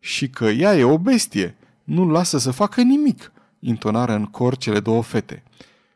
Și 0.01 0.29
că 0.29 0.45
ea 0.45 0.77
e 0.77 0.85
o 0.85 0.99
bestie. 0.99 1.57
Nu-l 1.85 2.11
lasă 2.11 2.39
să 2.39 2.51
facă 2.51 2.83
nimic, 2.83 3.33
intonară 3.59 4.13
în 4.13 4.25
cor 4.25 4.57
cele 4.57 4.81
două 4.81 5.03
fete. 5.03 5.43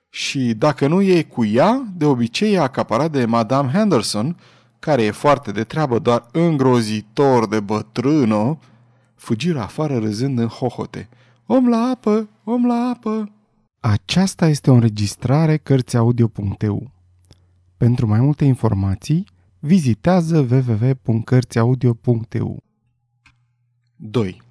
Și 0.09 0.55
dacă 0.55 0.87
nu 0.87 1.01
e 1.01 1.23
cu 1.23 1.45
ea, 1.45 1.85
de 1.97 2.05
obicei 2.05 2.53
e 2.53 2.59
acaparat 2.59 3.11
de 3.11 3.25
Madame 3.25 3.71
Henderson, 3.73 4.37
care 4.79 5.03
e 5.03 5.11
foarte 5.11 5.53
de 5.53 5.65
treabă, 5.65 5.99
doar 5.99 6.27
îngrozitor 6.33 7.49
de 7.49 7.61
bătrână, 7.61 8.59
fugiră 9.15 9.61
afară 9.61 9.99
râzând 9.99 10.39
în 10.39 10.49
hohote. 10.49 11.09
Om 11.47 11.69
la 11.69 11.79
apă, 11.79 12.29
om 12.45 12.67
la 12.67 12.95
apă! 12.95 13.33
Aceasta 13.81 14.49
este 14.49 14.71
o 14.71 14.75
înregistrare 14.75 15.57
Cărțiaudio.eu. 15.57 16.91
Pentru 17.83 18.07
mai 18.07 18.21
multe 18.21 18.45
informații, 18.45 19.27
vizitează 19.59 20.39
www.cărțiaudio.eu. 20.39 22.63
2. 23.97 24.43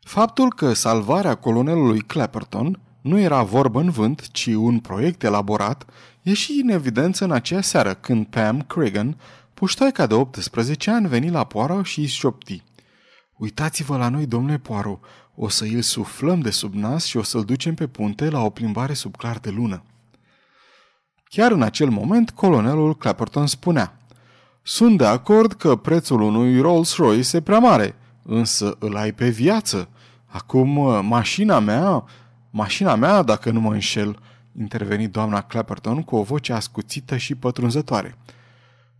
Faptul 0.00 0.52
că 0.52 0.72
salvarea 0.72 1.34
colonelului 1.34 2.00
Clapperton 2.00 2.80
nu 3.00 3.18
era 3.18 3.42
vorbă 3.42 3.80
în 3.80 3.90
vânt, 3.90 4.30
ci 4.30 4.46
un 4.46 4.78
proiect 4.78 5.22
elaborat, 5.22 5.86
ieși 6.22 6.52
în 6.62 6.68
evidență 6.68 7.24
în 7.24 7.30
aceea 7.30 7.60
seară 7.60 7.94
când 7.94 8.26
Pam 8.26 8.62
Cregan, 8.62 9.16
puștoica 9.54 10.06
de 10.06 10.14
18 10.14 10.90
ani, 10.90 11.08
veni 11.08 11.30
la 11.30 11.44
poară 11.44 11.82
și 11.82 12.00
își 12.00 12.16
șopti. 12.16 12.62
Uitați-vă 13.36 13.96
la 13.96 14.08
noi, 14.08 14.26
domnule 14.26 14.58
Poaro, 14.58 15.00
o 15.34 15.48
să 15.48 15.64
îl 15.64 15.82
suflăm 15.82 16.40
de 16.40 16.50
sub 16.50 16.74
nas 16.74 17.04
și 17.04 17.16
o 17.16 17.22
să-l 17.22 17.44
ducem 17.44 17.74
pe 17.74 17.86
punte 17.86 18.28
la 18.28 18.44
o 18.44 18.50
plimbare 18.50 18.92
sub 18.92 19.16
clar 19.16 19.38
de 19.38 19.50
lună. 19.50 19.84
Chiar 21.32 21.52
în 21.52 21.62
acel 21.62 21.88
moment, 21.88 22.30
colonelul 22.30 22.96
Clapperton 22.96 23.46
spunea 23.46 23.98
Sunt 24.62 24.98
de 24.98 25.06
acord 25.06 25.52
că 25.52 25.76
prețul 25.76 26.20
unui 26.20 26.60
Rolls-Royce 26.60 27.36
e 27.36 27.40
prea 27.40 27.58
mare, 27.58 27.94
însă 28.22 28.76
îl 28.78 28.96
ai 28.96 29.12
pe 29.12 29.28
viață. 29.28 29.88
Acum, 30.26 31.04
mașina 31.06 31.58
mea, 31.58 32.04
mașina 32.50 32.94
mea, 32.94 33.22
dacă 33.22 33.50
nu 33.50 33.60
mă 33.60 33.72
înșel, 33.72 34.18
interveni 34.58 35.08
doamna 35.08 35.42
Clapperton 35.42 36.02
cu 36.02 36.16
o 36.16 36.22
voce 36.22 36.52
ascuțită 36.52 37.16
și 37.16 37.34
pătrunzătoare. 37.34 38.14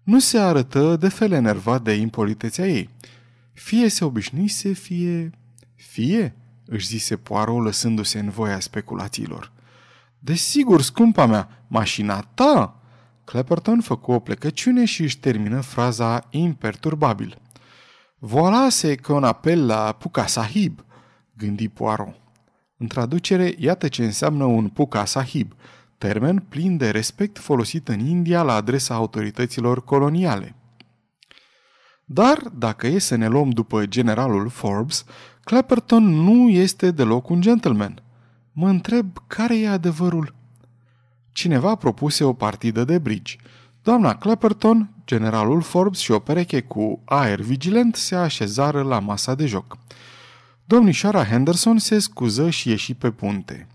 Nu 0.03 0.19
se 0.19 0.39
arătă 0.39 0.97
de 0.97 1.09
fel 1.09 1.33
enervat 1.33 1.83
de 1.83 1.93
impolitețea 1.93 2.67
ei. 2.67 2.91
Fie 3.53 3.89
se 3.89 4.05
obișnuise, 4.05 4.73
fie... 4.73 5.31
Fie, 5.77 6.35
își 6.67 6.87
zise 6.87 7.17
Poirot 7.17 7.63
lăsându-se 7.63 8.19
în 8.19 8.29
voia 8.29 8.61
speculațiilor. 8.61 9.53
Desigur, 10.23 10.83
scumpa 10.83 11.27
mea, 11.27 11.65
mașina 11.69 12.21
ta! 12.35 12.81
Clapperton 13.25 13.81
făcu 13.81 14.13
o 14.13 14.19
plecăciune 14.19 14.85
și 14.85 15.03
își 15.03 15.19
termină 15.19 15.61
fraza 15.61 16.27
imperturbabil. 16.31 17.39
Voilà 18.19 18.69
c'est 18.71 19.01
qu'on 19.01 19.25
appelle 19.25 19.65
la 19.65 19.93
puca 19.93 20.27
sahib, 20.27 20.85
gândi 21.37 21.69
Poirot. 21.69 22.15
În 22.77 22.87
traducere, 22.87 23.55
iată 23.59 23.89
ce 23.89 24.05
înseamnă 24.05 24.45
un 24.45 24.69
puca 24.69 25.05
sahib, 25.05 25.53
termen 25.99 26.39
plin 26.49 26.77
de 26.77 26.91
respect 26.91 27.39
folosit 27.39 27.89
în 27.89 27.99
India 27.99 28.43
la 28.43 28.55
adresa 28.55 28.95
autorităților 28.95 29.85
coloniale. 29.85 30.55
Dar, 32.05 32.39
dacă 32.39 32.87
e 32.87 32.99
să 32.99 33.15
ne 33.15 33.29
luăm 33.29 33.51
după 33.51 33.87
generalul 33.87 34.49
Forbes, 34.49 35.05
Clapperton 35.45 36.05
nu 36.05 36.49
este 36.49 36.91
deloc 36.91 37.29
un 37.29 37.41
gentleman. 37.41 38.03
Mă 38.53 38.69
întreb 38.69 39.07
care 39.27 39.59
e 39.59 39.69
adevărul. 39.69 40.35
Cineva 41.33 41.75
propuse 41.75 42.25
o 42.25 42.33
partidă 42.33 42.85
de 42.85 42.99
bridge. 42.99 43.37
Doamna 43.83 44.15
Clapperton, 44.15 44.91
generalul 45.07 45.63
Forbes 45.63 45.99
și 45.99 46.11
o 46.11 46.19
pereche 46.19 46.61
cu 46.61 47.01
aer 47.05 47.41
vigilent 47.41 47.97
se 47.97 48.15
așezară 48.15 48.83
la 48.83 48.99
masa 48.99 49.35
de 49.35 49.47
joc. 49.47 49.79
Domnișoara 50.65 51.25
Henderson 51.25 51.79
se 51.79 51.99
scuză 51.99 52.51
și 52.51 52.69
ieși 52.69 52.95
pe 52.95 53.11
punte. 53.11 53.67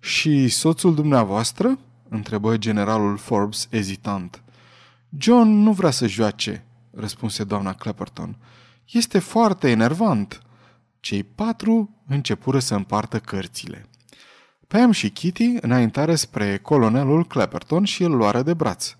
Și 0.00 0.48
soțul 0.48 0.94
dumneavoastră?" 0.94 1.78
întrebă 2.08 2.56
generalul 2.56 3.16
Forbes 3.16 3.66
ezitant. 3.70 4.42
John 5.18 5.48
nu 5.48 5.72
vrea 5.72 5.90
să 5.90 6.06
joace," 6.06 6.64
răspunse 6.90 7.44
doamna 7.44 7.74
Clapperton. 7.74 8.36
Este 8.90 9.18
foarte 9.18 9.70
enervant." 9.70 10.42
Cei 11.00 11.22
patru 11.22 12.02
începură 12.06 12.58
să 12.58 12.74
împartă 12.74 13.18
cărțile. 13.18 13.89
Pam 14.70 14.90
și 14.90 15.10
Kitty 15.10 15.56
înaintare 15.60 16.14
spre 16.14 16.58
colonelul 16.58 17.26
Clapperton 17.26 17.84
și 17.84 18.02
îl 18.02 18.16
luară 18.16 18.42
de 18.42 18.54
braț. 18.54 18.96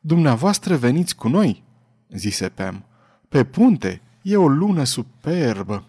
Dumneavoastră 0.00 0.76
veniți 0.76 1.16
cu 1.16 1.28
noi?" 1.28 1.62
zise 2.08 2.48
Pam. 2.48 2.84
Pe 3.28 3.44
punte, 3.44 4.00
e 4.22 4.36
o 4.36 4.48
lună 4.48 4.84
superbă." 4.84 5.84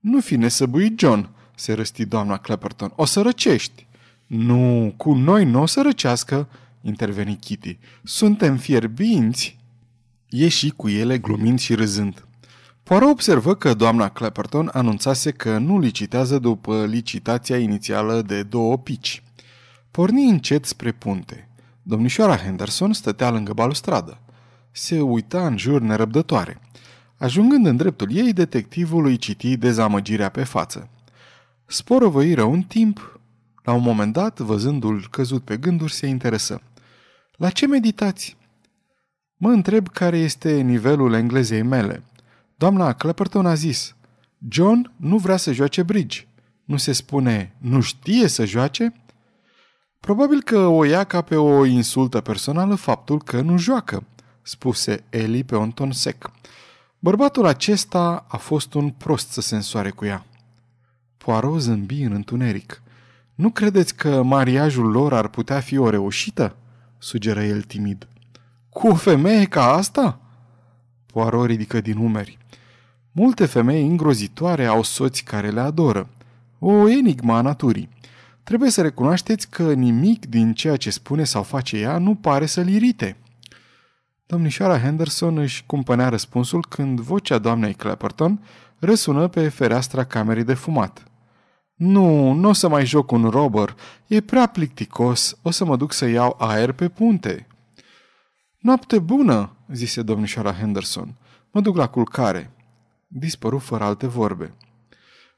Nu 0.00 0.20
fi 0.20 0.36
nesăbuit, 0.36 0.98
John," 0.98 1.28
se 1.54 1.72
răsti 1.72 2.04
doamna 2.04 2.36
Clapperton. 2.36 2.92
O 2.96 3.04
să 3.04 3.20
răcești." 3.20 3.86
Nu, 4.26 4.94
cu 4.96 5.12
noi 5.12 5.44
nu 5.44 5.60
o 5.60 5.66
să 5.66 5.82
răcească," 5.82 6.48
interveni 6.80 7.36
Kitty. 7.36 7.78
Suntem 8.02 8.56
fierbinți." 8.56 9.58
Ieși 10.28 10.70
cu 10.70 10.88
ele 10.88 11.18
glumind 11.18 11.58
și 11.58 11.74
râzând. 11.74 12.24
Poirot 12.90 13.10
observă 13.10 13.54
că 13.54 13.74
doamna 13.74 14.08
Clapperton 14.08 14.70
anunțase 14.72 15.30
că 15.30 15.58
nu 15.58 15.78
licitează 15.78 16.38
după 16.38 16.84
licitația 16.84 17.58
inițială 17.58 18.22
de 18.22 18.42
două 18.42 18.78
pici. 18.78 19.22
Porni 19.90 20.28
încet 20.28 20.64
spre 20.64 20.92
punte. 20.92 21.48
Domnișoara 21.82 22.36
Henderson 22.36 22.92
stătea 22.92 23.30
lângă 23.30 23.52
balustradă. 23.52 24.18
Se 24.70 25.00
uita 25.00 25.46
în 25.46 25.56
jur 25.56 25.80
nerăbdătoare. 25.80 26.60
Ajungând 27.16 27.66
în 27.66 27.76
dreptul 27.76 28.08
ei, 28.12 28.32
detectivul 28.32 29.06
îi 29.06 29.16
citi 29.16 29.56
dezamăgirea 29.56 30.28
pe 30.28 30.44
față. 30.44 30.88
Sporă 31.66 32.06
văiră 32.06 32.42
un 32.42 32.62
timp. 32.62 33.20
La 33.62 33.72
un 33.72 33.82
moment 33.82 34.12
dat, 34.12 34.38
văzându-l 34.38 35.06
căzut 35.10 35.44
pe 35.44 35.56
gânduri, 35.56 35.92
se 35.92 36.06
interesă. 36.06 36.62
La 37.36 37.50
ce 37.50 37.66
meditați? 37.66 38.36
Mă 39.36 39.50
întreb 39.50 39.88
care 39.88 40.18
este 40.18 40.60
nivelul 40.60 41.12
englezei 41.12 41.62
mele. 41.62 42.02
Doamna 42.60 42.92
Clapperton 42.92 43.46
a 43.46 43.54
zis, 43.54 43.96
John 44.48 44.92
nu 44.96 45.16
vrea 45.16 45.36
să 45.36 45.52
joace 45.52 45.82
bridge. 45.82 46.26
Nu 46.64 46.76
se 46.76 46.92
spune, 46.92 47.54
nu 47.58 47.80
știe 47.80 48.28
să 48.28 48.44
joace? 48.44 48.94
Probabil 50.00 50.42
că 50.42 50.58
o 50.58 50.84
ia 50.84 51.04
ca 51.04 51.22
pe 51.22 51.36
o 51.36 51.64
insultă 51.64 52.20
personală 52.20 52.74
faptul 52.74 53.22
că 53.22 53.40
nu 53.40 53.56
joacă, 53.56 54.04
spuse 54.42 55.04
Eli 55.10 55.44
pe 55.44 55.56
un 55.56 55.70
ton 55.70 55.92
sec. 55.92 56.30
Bărbatul 56.98 57.46
acesta 57.46 58.26
a 58.28 58.36
fost 58.36 58.74
un 58.74 58.90
prost 58.90 59.30
să 59.30 59.40
se 59.40 59.54
însoare 59.54 59.90
cu 59.90 60.04
ea. 60.04 60.26
Poirot 61.16 61.60
zâmbi 61.60 62.02
în 62.02 62.12
întuneric. 62.12 62.82
Nu 63.34 63.50
credeți 63.50 63.94
că 63.94 64.22
mariajul 64.22 64.90
lor 64.90 65.14
ar 65.14 65.28
putea 65.28 65.60
fi 65.60 65.76
o 65.76 65.90
reușită? 65.90 66.56
sugeră 66.98 67.42
el 67.42 67.62
timid. 67.62 68.08
Cu 68.68 68.88
o 68.88 68.94
femeie 68.94 69.44
ca 69.44 69.72
asta? 69.72 70.20
Poirot 71.06 71.46
ridică 71.46 71.80
din 71.80 71.96
umeri. 71.96 72.39
Multe 73.20 73.46
femei 73.46 73.86
îngrozitoare 73.86 74.66
au 74.66 74.82
soți 74.82 75.22
care 75.22 75.50
le 75.50 75.60
adoră. 75.60 76.08
O 76.58 76.88
enigma 76.88 77.36
a 77.36 77.40
naturii. 77.40 77.88
Trebuie 78.42 78.70
să 78.70 78.82
recunoașteți 78.82 79.48
că 79.48 79.72
nimic 79.72 80.26
din 80.26 80.52
ceea 80.52 80.76
ce 80.76 80.90
spune 80.90 81.24
sau 81.24 81.42
face 81.42 81.76
ea 81.76 81.98
nu 81.98 82.14
pare 82.14 82.46
să-l 82.46 82.68
irite. 82.68 83.16
Domnișoara 84.26 84.80
Henderson 84.80 85.38
își 85.38 85.64
cumpănea 85.66 86.08
răspunsul 86.08 86.64
când 86.68 87.00
vocea 87.00 87.38
doamnei 87.38 87.74
Clapperton 87.74 88.40
răsună 88.78 89.28
pe 89.28 89.48
fereastra 89.48 90.04
camerei 90.04 90.44
de 90.44 90.54
fumat. 90.54 91.04
Nu, 91.74 92.32
nu 92.32 92.48
o 92.48 92.52
să 92.52 92.68
mai 92.68 92.86
joc 92.86 93.10
un 93.10 93.28
robber. 93.28 93.76
E 94.06 94.20
prea 94.20 94.46
plicticos. 94.46 95.38
O 95.42 95.50
să 95.50 95.64
mă 95.64 95.76
duc 95.76 95.92
să 95.92 96.06
iau 96.06 96.36
aer 96.38 96.72
pe 96.72 96.88
punte. 96.88 97.46
Noapte 98.58 98.98
bună, 98.98 99.52
zise 99.72 100.02
domnișoara 100.02 100.52
Henderson. 100.52 101.14
Mă 101.50 101.60
duc 101.60 101.76
la 101.76 101.86
culcare. 101.86 102.50
Dispăru 103.12 103.58
fără 103.58 103.84
alte 103.84 104.06
vorbe. 104.06 104.54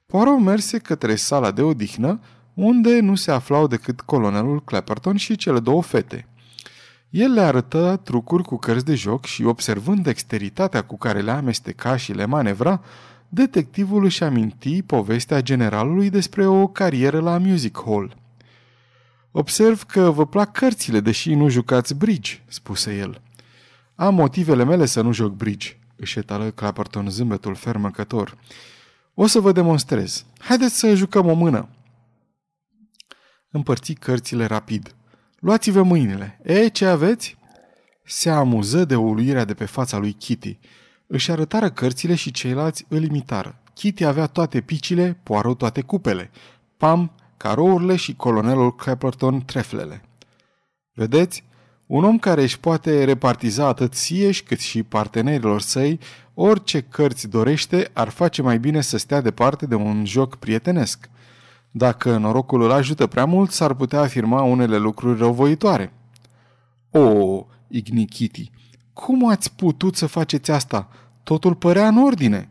Poirot 0.07 0.39
merse 0.39 0.79
către 0.79 1.15
sala 1.15 1.51
de 1.51 1.63
odihnă, 1.63 2.21
unde 2.55 3.01
nu 3.01 3.15
se 3.15 3.31
aflau 3.31 3.67
decât 3.67 4.01
colonelul 4.01 4.65
Clapperton 4.65 5.17
și 5.17 5.37
cele 5.37 5.61
două 5.61 5.83
fete. 5.83 6.29
El 7.11 7.33
le 7.33 7.41
arătă 7.41 8.01
trucuri 8.05 8.43
cu 8.43 8.57
cărți 8.57 8.85
de 8.85 8.95
joc 8.95 9.25
și, 9.25 9.45
observând 9.45 10.03
dexteritatea 10.03 10.83
cu 10.83 10.99
care 10.99 11.21
le 11.21 11.31
amesteca 11.31 11.97
și 11.97 12.13
le 12.13 12.25
manevra, 12.25 12.83
detectivul 13.29 14.05
își 14.05 14.25
aminti 14.25 14.83
povestea 14.83 15.41
generalului 15.41 16.11
despre 16.11 16.47
o 16.47 16.67
carieră 16.67 17.21
la 17.21 17.39
music 17.39 17.83
hall. 17.85 18.17
Observ 19.31 19.83
că 19.83 20.11
vă 20.11 20.27
plac 20.27 20.53
cărțile, 20.53 21.01
deși 21.01 21.35
nu 21.35 21.49
jucați 21.49 21.95
bridge, 21.95 22.43
spuse 22.47 22.97
el. 22.97 23.21
Am 23.95 24.15
motivele 24.15 24.65
mele 24.65 24.87
să 24.87 25.01
nu 25.01 25.13
joc 25.13 25.33
bridge, 25.33 25.77
își 26.03 26.19
etală 26.19 26.51
Clapperton 26.51 27.11
zâmbetul 27.11 27.55
fermăcător. 27.55 28.39
O 29.15 29.27
să 29.27 29.41
vă 29.41 29.53
demonstrez. 29.53 30.25
Haideți 30.39 30.79
să 30.79 30.95
jucăm 30.95 31.27
o 31.27 31.33
mână. 31.33 31.69
Împărți 33.51 33.93
cărțile 33.93 34.45
rapid. 34.45 34.95
Luați-vă 35.39 35.83
mâinile. 35.83 36.41
E, 36.43 36.69
ce 36.69 36.87
aveți? 36.87 37.37
Se 38.05 38.31
amuză 38.31 38.85
de 38.85 38.97
uluirea 38.97 39.45
de 39.45 39.55
pe 39.55 39.65
fața 39.65 39.99
lui 39.99 40.13
Kitty. 40.13 40.59
Își 41.07 41.31
arătară 41.31 41.71
cărțile 41.71 42.15
și 42.15 42.31
ceilalți 42.31 42.85
îl 42.89 43.03
imitară. 43.03 43.63
Kitty 43.75 44.05
avea 44.05 44.27
toate 44.27 44.61
picile, 44.61 45.21
Poirot 45.23 45.59
toate 45.59 45.81
cupele, 45.81 46.31
Pam 46.77 47.13
carourile 47.37 47.97
și 47.97 48.15
colonelul 48.15 48.75
Clapperton 48.75 49.45
treflele. 49.45 50.03
Vedeți? 50.93 51.45
Un 51.87 52.05
om 52.05 52.19
care 52.19 52.43
își 52.43 52.61
poate 52.61 53.05
repartiza 53.05 53.67
atât 53.67 53.95
sieși 53.95 54.43
cât 54.43 54.61
și 54.61 54.83
partenerilor 54.83 55.61
săi 55.61 55.99
orice 56.35 56.81
cărți 56.81 57.29
dorește 57.29 57.91
ar 57.93 58.09
face 58.09 58.43
mai 58.43 58.59
bine 58.59 58.81
să 58.81 58.97
stea 58.97 59.21
departe 59.21 59.67
de 59.67 59.75
un 59.75 60.05
joc 60.07 60.37
prietenesc. 60.37 61.11
Dacă 61.71 62.17
norocul 62.17 62.63
îl 62.63 62.71
ajută 62.71 63.07
prea 63.07 63.25
mult, 63.25 63.51
s-ar 63.51 63.75
putea 63.75 64.01
afirma 64.01 64.43
unele 64.43 64.77
lucruri 64.77 65.19
răuvoitoare. 65.19 65.93
O, 66.91 67.47
igni 67.69 68.07
Kitty, 68.07 68.51
cum 68.93 69.29
ați 69.29 69.53
putut 69.53 69.97
să 69.97 70.07
faceți 70.07 70.51
asta? 70.51 70.89
Totul 71.23 71.55
părea 71.55 71.89
în 71.89 72.03
ordine. 72.05 72.49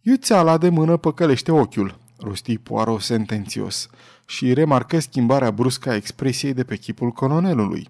Iuțeala 0.00 0.58
de 0.58 0.68
mână 0.68 0.96
păcălește 0.96 1.52
ochiul, 1.52 1.98
rosti 2.18 2.58
Poirot 2.58 3.00
sentențios 3.00 3.88
și 4.26 4.52
remarcă 4.52 4.98
schimbarea 4.98 5.50
bruscă 5.50 5.90
a 5.90 5.94
expresiei 5.94 6.54
de 6.54 6.64
pe 6.64 6.76
chipul 6.76 7.10
colonelului. 7.10 7.88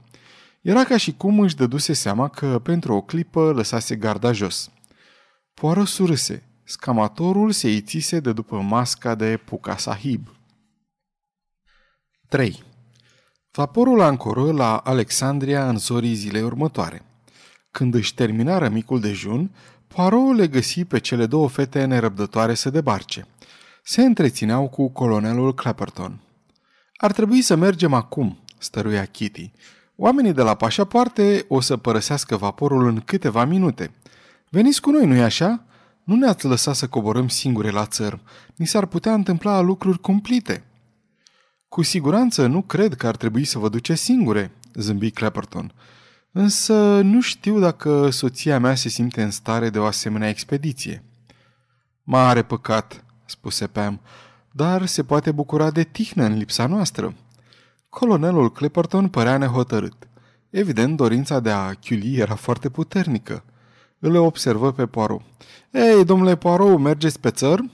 Era 0.60 0.84
ca 0.84 0.96
și 0.96 1.12
cum 1.12 1.40
își 1.40 1.56
dăduse 1.56 1.92
seama 1.92 2.28
că 2.28 2.58
pentru 2.58 2.94
o 2.94 3.00
clipă 3.00 3.52
lăsase 3.52 3.96
garda 3.96 4.32
jos. 4.32 4.70
Poirot 5.54 5.86
surâse. 5.86 6.42
Scamatorul 6.64 7.50
se 7.50 7.70
ițise 7.70 8.20
de 8.20 8.32
după 8.32 8.60
masca 8.60 9.14
de 9.14 9.36
Puca 9.36 9.76
Sahib. 9.76 10.28
3. 12.28 12.62
Vaporul 13.50 14.00
ancoră 14.00 14.52
la 14.52 14.76
Alexandria 14.76 15.68
în 15.68 15.78
zorii 15.78 16.14
zilei 16.14 16.42
următoare. 16.42 17.02
Când 17.70 17.94
își 17.94 18.14
terminară 18.14 18.68
micul 18.68 19.00
dejun, 19.00 19.50
Poirot 19.86 20.36
le 20.36 20.48
găsi 20.48 20.84
pe 20.84 20.98
cele 20.98 21.26
două 21.26 21.48
fete 21.48 21.84
nerăbdătoare 21.84 22.54
să 22.54 22.70
debarce. 22.70 23.26
Se 23.82 24.02
întrețineau 24.02 24.68
cu 24.68 24.88
colonelul 24.88 25.54
Clapperton. 25.54 26.20
Ar 26.96 27.12
trebui 27.12 27.42
să 27.42 27.54
mergem 27.54 27.94
acum, 27.94 28.38
stăruia 28.58 29.04
Kitty. 29.04 29.52
Oamenii 30.00 30.32
de 30.32 30.42
la 30.42 30.54
pașapoarte 30.54 31.44
o 31.48 31.60
să 31.60 31.76
părăsească 31.76 32.36
vaporul 32.36 32.88
în 32.88 33.00
câteva 33.00 33.44
minute. 33.44 33.90
Veniți 34.50 34.80
cu 34.80 34.90
noi, 34.90 35.06
nu-i 35.06 35.22
așa? 35.22 35.64
Nu 36.04 36.14
ne-ați 36.14 36.46
lăsat 36.46 36.74
să 36.74 36.86
coborâm 36.86 37.28
singure 37.28 37.70
la 37.70 37.86
țărm. 37.86 38.20
Ni 38.56 38.66
s-ar 38.66 38.86
putea 38.86 39.14
întâmpla 39.14 39.60
lucruri 39.60 40.00
cumplite. 40.00 40.64
Cu 41.68 41.82
siguranță 41.82 42.46
nu 42.46 42.62
cred 42.62 42.94
că 42.94 43.06
ar 43.06 43.16
trebui 43.16 43.44
să 43.44 43.58
vă 43.58 43.68
duceți 43.68 44.02
singure, 44.02 44.50
zâmbi 44.74 45.10
Clapperton. 45.10 45.72
Însă 46.32 47.00
nu 47.00 47.20
știu 47.20 47.58
dacă 47.58 48.10
soția 48.10 48.58
mea 48.58 48.74
se 48.74 48.88
simte 48.88 49.22
în 49.22 49.30
stare 49.30 49.70
de 49.70 49.78
o 49.78 49.84
asemenea 49.84 50.28
expediție. 50.28 51.04
Mare 52.02 52.42
păcat, 52.42 53.04
spuse 53.24 53.66
Pam, 53.66 54.00
dar 54.50 54.86
se 54.86 55.02
poate 55.02 55.32
bucura 55.32 55.70
de 55.70 55.82
tihnă 55.82 56.24
în 56.24 56.36
lipsa 56.36 56.66
noastră. 56.66 57.14
Colonelul 57.88 58.52
Clapperton 58.52 59.08
părea 59.08 59.36
nehotărât. 59.36 60.08
Evident, 60.50 60.96
dorința 60.96 61.40
de 61.40 61.50
a 61.50 61.74
chiuli 61.74 62.16
era 62.16 62.34
foarte 62.34 62.68
puternică. 62.68 63.44
Îl 63.98 64.14
observă 64.14 64.72
pe 64.72 64.86
Poirot. 64.86 65.22
Ei, 65.70 66.04
domnule 66.04 66.36
Poirot, 66.36 66.78
mergeți 66.78 67.20
pe 67.20 67.30
țăr?" 67.30 67.64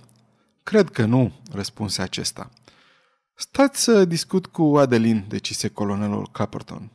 Cred 0.62 0.90
că 0.90 1.04
nu," 1.04 1.32
răspunse 1.52 2.02
acesta. 2.02 2.50
Stați 3.34 3.82
să 3.82 4.04
discut 4.04 4.46
cu 4.46 4.62
Adelin, 4.62 5.24
decise 5.28 5.68
colonelul 5.68 6.28
Clapperton. 6.32 6.90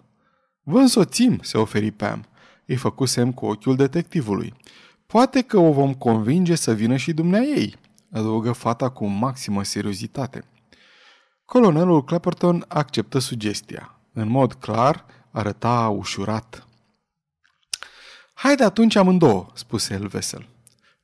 Vă 0.63 0.79
însoțim, 0.79 1.39
se 1.41 1.57
oferi 1.57 1.91
Pam. 1.91 2.25
Îi 2.65 2.75
făcu 2.75 3.05
semn 3.05 3.31
cu 3.31 3.45
ochiul 3.45 3.75
detectivului. 3.75 4.53
Poate 5.05 5.41
că 5.41 5.57
o 5.59 5.71
vom 5.71 5.93
convinge 5.93 6.55
să 6.55 6.73
vină 6.73 6.95
și 6.95 7.13
dumnea 7.13 7.41
ei, 7.41 7.75
adăugă 8.11 8.51
fata 8.51 8.89
cu 8.89 9.05
maximă 9.05 9.63
seriozitate. 9.63 10.43
Colonelul 11.49 12.03
Clapperton 12.03 12.65
acceptă 12.67 13.19
sugestia. 13.19 13.99
În 14.13 14.29
mod 14.29 14.53
clar, 14.53 15.05
arăta 15.31 15.87
ușurat. 15.87 16.67
Haide 18.33 18.63
atunci 18.63 18.95
amândouă, 18.95 19.47
spuse 19.53 19.93
el 19.93 20.07
vesel. 20.07 20.47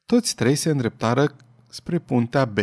Toți 0.05 0.35
trei 0.35 0.55
se 0.55 0.69
îndreptară 0.69 1.35
spre 1.69 1.99
puntea 1.99 2.45
B. 2.45 2.57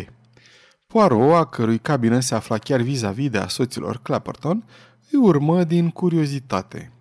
Poirot, 0.87 1.35
a 1.35 1.45
cărui 1.45 1.79
cabină 1.79 2.21
se 2.21 2.35
afla 2.35 2.59
chiar 2.59 2.81
vis-a-vis 2.81 3.31
de 3.31 3.39
a 3.39 3.49
soților 3.49 3.99
Clapperton, 4.03 4.65
îi 5.11 5.19
urmă 5.19 5.65
din 5.65 5.91
curiozitate. 5.91 6.93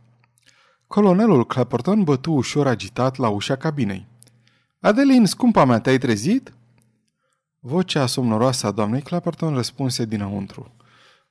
Colonelul 0.88 1.46
Clapperton 1.46 2.04
bătu 2.04 2.32
ușor 2.32 2.68
agitat 2.68 3.16
la 3.18 3.30
ușa 3.30 3.56
cabinei. 3.56 4.08
Adeline, 4.80 5.26
scumpa 5.26 5.66
mea, 5.66 5.80
te-ai 5.80 5.98
trezit?" 5.98 6.54
Vocea 7.64 8.06
somnoroasă 8.06 8.68
a 8.68 8.72
doamnei 8.72 9.02
Clapperton 9.02 9.54
răspunse 9.54 10.06
dinăuntru. 10.06 10.72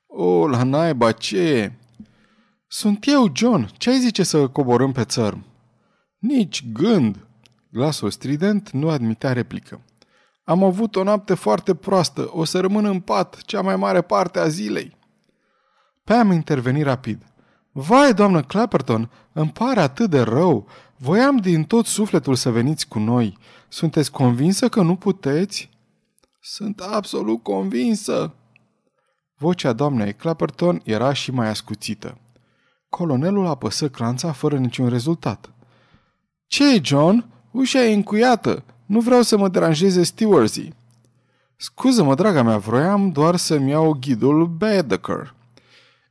O, 0.07 0.49
la 0.49 0.63
naiba, 0.63 1.13
ce 1.13 1.73
Sunt 2.67 3.07
eu, 3.07 3.31
John. 3.35 3.71
Ce 3.77 3.91
ai 3.91 3.99
zice 3.99 4.23
să 4.23 4.49
coborâm 4.49 4.93
pe 4.93 5.05
țărm? 5.05 5.45
Nici 6.19 6.73
gând. 6.73 7.27
Glasul 7.71 8.11
strident 8.11 8.71
nu 8.71 8.89
admitea 8.89 9.33
replică. 9.33 9.81
Am 10.45 10.65
avut 10.65 10.97
o 10.97 11.03
noapte 11.03 11.35
foarte 11.35 11.75
proastă. 11.75 12.31
O 12.33 12.45
să 12.45 12.61
rămân 12.61 12.85
în 12.85 13.01
pat 13.01 13.43
cea 13.43 13.61
mai 13.61 13.77
mare 13.77 14.01
parte 14.01 14.39
a 14.39 14.49
zilei. 14.49 14.97
Pam 16.05 16.31
interveni 16.31 16.83
rapid. 16.83 17.23
Vai, 17.73 18.15
doamnă 18.15 18.43
Clapperton, 18.43 19.11
îmi 19.33 19.51
pare 19.51 19.81
atât 19.81 20.11
de 20.11 20.21
rău. 20.21 20.67
Voiam 20.97 21.37
din 21.37 21.65
tot 21.65 21.87
sufletul 21.87 22.35
să 22.35 22.51
veniți 22.51 22.89
cu 22.89 22.99
noi. 22.99 23.39
Sunteți 23.69 24.11
convinsă 24.11 24.69
că 24.69 24.83
nu 24.83 24.97
puteți? 24.97 25.70
Sunt 26.43 26.81
absolut 26.81 27.43
convinsă. 27.43 28.35
Vocea 29.37 29.73
doamnei 29.73 30.15
Clapperton 30.15 30.81
era 30.85 31.13
și 31.13 31.31
mai 31.31 31.49
ascuțită. 31.49 32.19
Colonelul 32.89 33.47
apăsă 33.47 33.89
clanța 33.89 34.33
fără 34.33 34.59
niciun 34.59 34.89
rezultat. 34.89 35.53
ce 36.47 36.81
John? 36.83 37.27
Ușa 37.51 37.85
e 37.85 37.95
încuiată. 37.95 38.65
Nu 38.87 39.01
vreau 39.01 39.23
să 39.23 39.37
mă 39.37 39.49
deranjeze 39.49 40.03
stewardsii. 40.03 40.75
Scuză-mă, 41.57 42.15
draga 42.15 42.43
mea, 42.43 42.59
vroiam 42.59 43.11
doar 43.11 43.37
să-mi 43.37 43.71
iau 43.71 43.97
ghidul 44.01 44.47
Baedeker. 44.47 45.35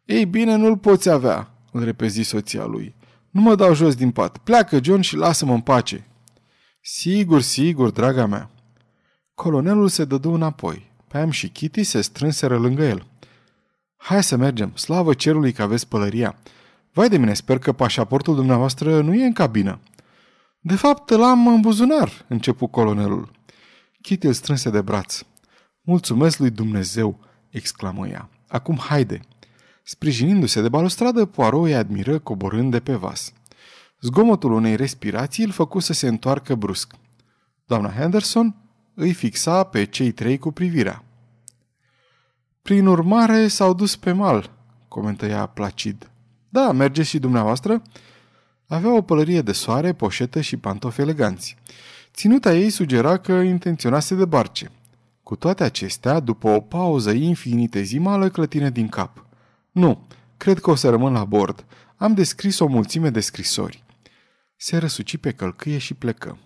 Ei 0.05 0.25
bine, 0.25 0.55
nu-l 0.55 0.77
poți 0.77 1.09
avea, 1.09 1.51
îl 1.71 1.83
repezi 1.83 2.21
soția 2.21 2.65
lui. 2.65 2.95
Nu 3.29 3.41
mă 3.41 3.55
dau 3.55 3.73
jos 3.73 3.95
din 3.95 4.11
pat. 4.11 4.37
Pleacă, 4.37 4.79
John, 4.83 5.01
și 5.01 5.15
lasă-mă 5.15 5.53
în 5.53 5.61
pace. 5.61 6.07
Sigur, 6.81 7.41
sigur, 7.41 7.89
draga 7.89 8.25
mea. 8.25 8.49
Colonelul 9.39 9.87
se 9.87 10.05
dădu 10.05 10.31
înapoi. 10.31 10.91
Pam 11.07 11.29
și 11.29 11.49
Kitty 11.49 11.83
se 11.83 12.01
strânseră 12.01 12.57
lângă 12.57 12.83
el. 12.83 13.05
Hai 13.97 14.23
să 14.23 14.35
mergem, 14.35 14.75
slavă 14.75 15.13
cerului 15.13 15.51
că 15.51 15.61
aveți 15.61 15.87
pălăria. 15.87 16.35
Vai 16.93 17.09
de 17.09 17.17
mine, 17.17 17.33
sper 17.33 17.59
că 17.59 17.71
pașaportul 17.71 18.35
dumneavoastră 18.35 19.01
nu 19.01 19.13
e 19.13 19.25
în 19.25 19.33
cabină. 19.33 19.79
De 20.59 20.75
fapt, 20.75 21.09
l-am 21.09 21.47
în 21.47 21.61
buzunar, 21.61 22.25
începu 22.27 22.67
colonelul. 22.67 23.31
Kitty 24.01 24.25
îl 24.25 24.33
strânse 24.33 24.69
de 24.69 24.81
braț. 24.81 25.21
Mulțumesc 25.81 26.39
lui 26.39 26.49
Dumnezeu, 26.49 27.19
exclamă 27.49 28.07
ea. 28.07 28.29
Acum 28.47 28.77
haide. 28.77 29.19
Sprijinindu-se 29.83 30.61
de 30.61 30.69
balustradă, 30.69 31.25
Poirot 31.25 31.65
îi 31.65 31.75
admiră 31.75 32.19
coborând 32.19 32.71
de 32.71 32.79
pe 32.79 32.93
vas. 32.93 33.33
Zgomotul 34.01 34.51
unei 34.51 34.75
respirații 34.75 35.43
îl 35.43 35.51
făcu 35.51 35.79
să 35.79 35.93
se 35.93 36.07
întoarcă 36.07 36.55
brusc. 36.55 36.93
Doamna 37.65 37.89
Henderson 37.89 38.55
îi 38.99 39.13
fixa 39.13 39.63
pe 39.63 39.83
cei 39.83 40.11
trei 40.11 40.37
cu 40.37 40.51
privirea. 40.51 41.03
Prin 42.61 42.85
urmare, 42.85 43.47
s-au 43.47 43.73
dus 43.73 43.95
pe 43.95 44.11
mal, 44.11 44.51
comentă 44.87 45.25
ea 45.25 45.45
placid. 45.45 46.09
Da, 46.49 46.71
mergeți 46.71 47.09
și 47.09 47.19
dumneavoastră? 47.19 47.81
Avea 48.67 48.95
o 48.95 49.01
pălărie 49.01 49.41
de 49.41 49.51
soare, 49.51 49.93
poșetă 49.93 50.41
și 50.41 50.57
pantofi 50.57 51.01
eleganți. 51.01 51.57
Ținuta 52.13 52.53
ei 52.53 52.69
sugera 52.69 53.17
că 53.17 53.31
intenționa 53.31 53.99
să 53.99 54.15
debarce. 54.15 54.71
Cu 55.23 55.35
toate 55.35 55.63
acestea, 55.63 56.19
după 56.19 56.47
o 56.49 56.59
pauză 56.59 57.11
infinitezimală, 57.11 58.29
clătine 58.29 58.69
din 58.69 58.87
cap. 58.87 59.25
Nu, 59.71 60.07
cred 60.37 60.59
că 60.59 60.69
o 60.69 60.75
să 60.75 60.89
rămân 60.89 61.13
la 61.13 61.25
bord. 61.25 61.65
Am 61.95 62.13
descris 62.13 62.59
o 62.59 62.67
mulțime 62.67 63.09
de 63.09 63.19
scrisori. 63.19 63.83
Se 64.55 64.77
răsuci 64.77 65.17
pe 65.17 65.31
călcâie 65.31 65.77
și 65.77 65.93
plecă. 65.93 66.37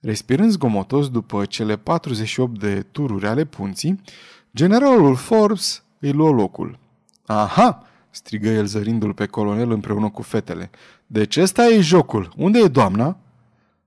Respirând 0.00 0.50
zgomotos 0.50 1.10
după 1.10 1.44
cele 1.44 1.76
48 1.76 2.58
de 2.58 2.82
tururi 2.82 3.26
ale 3.26 3.44
punții, 3.44 4.00
generalul 4.54 5.16
Forbes 5.16 5.82
îi 5.98 6.12
luă 6.12 6.30
locul. 6.30 6.78
Aha!" 7.26 7.84
strigă 8.10 8.48
el 8.48 8.66
zărindu-l 8.66 9.14
pe 9.14 9.26
colonel 9.26 9.70
împreună 9.70 10.08
cu 10.08 10.22
fetele. 10.22 10.70
Deci 11.06 11.36
ăsta 11.36 11.66
e 11.66 11.80
jocul. 11.80 12.32
Unde 12.36 12.58
e 12.58 12.68
doamna?" 12.68 13.16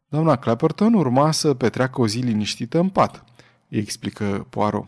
Doamna 0.08 0.36
Clapperton 0.36 0.94
urma 0.94 1.32
să 1.32 1.54
petreacă 1.54 2.02
o 2.02 2.08
zi 2.08 2.20
liniștită 2.20 2.80
în 2.80 2.90
pat, 2.90 3.24
îi 3.70 3.78
explică 3.78 4.48
Poirot. 4.50 4.88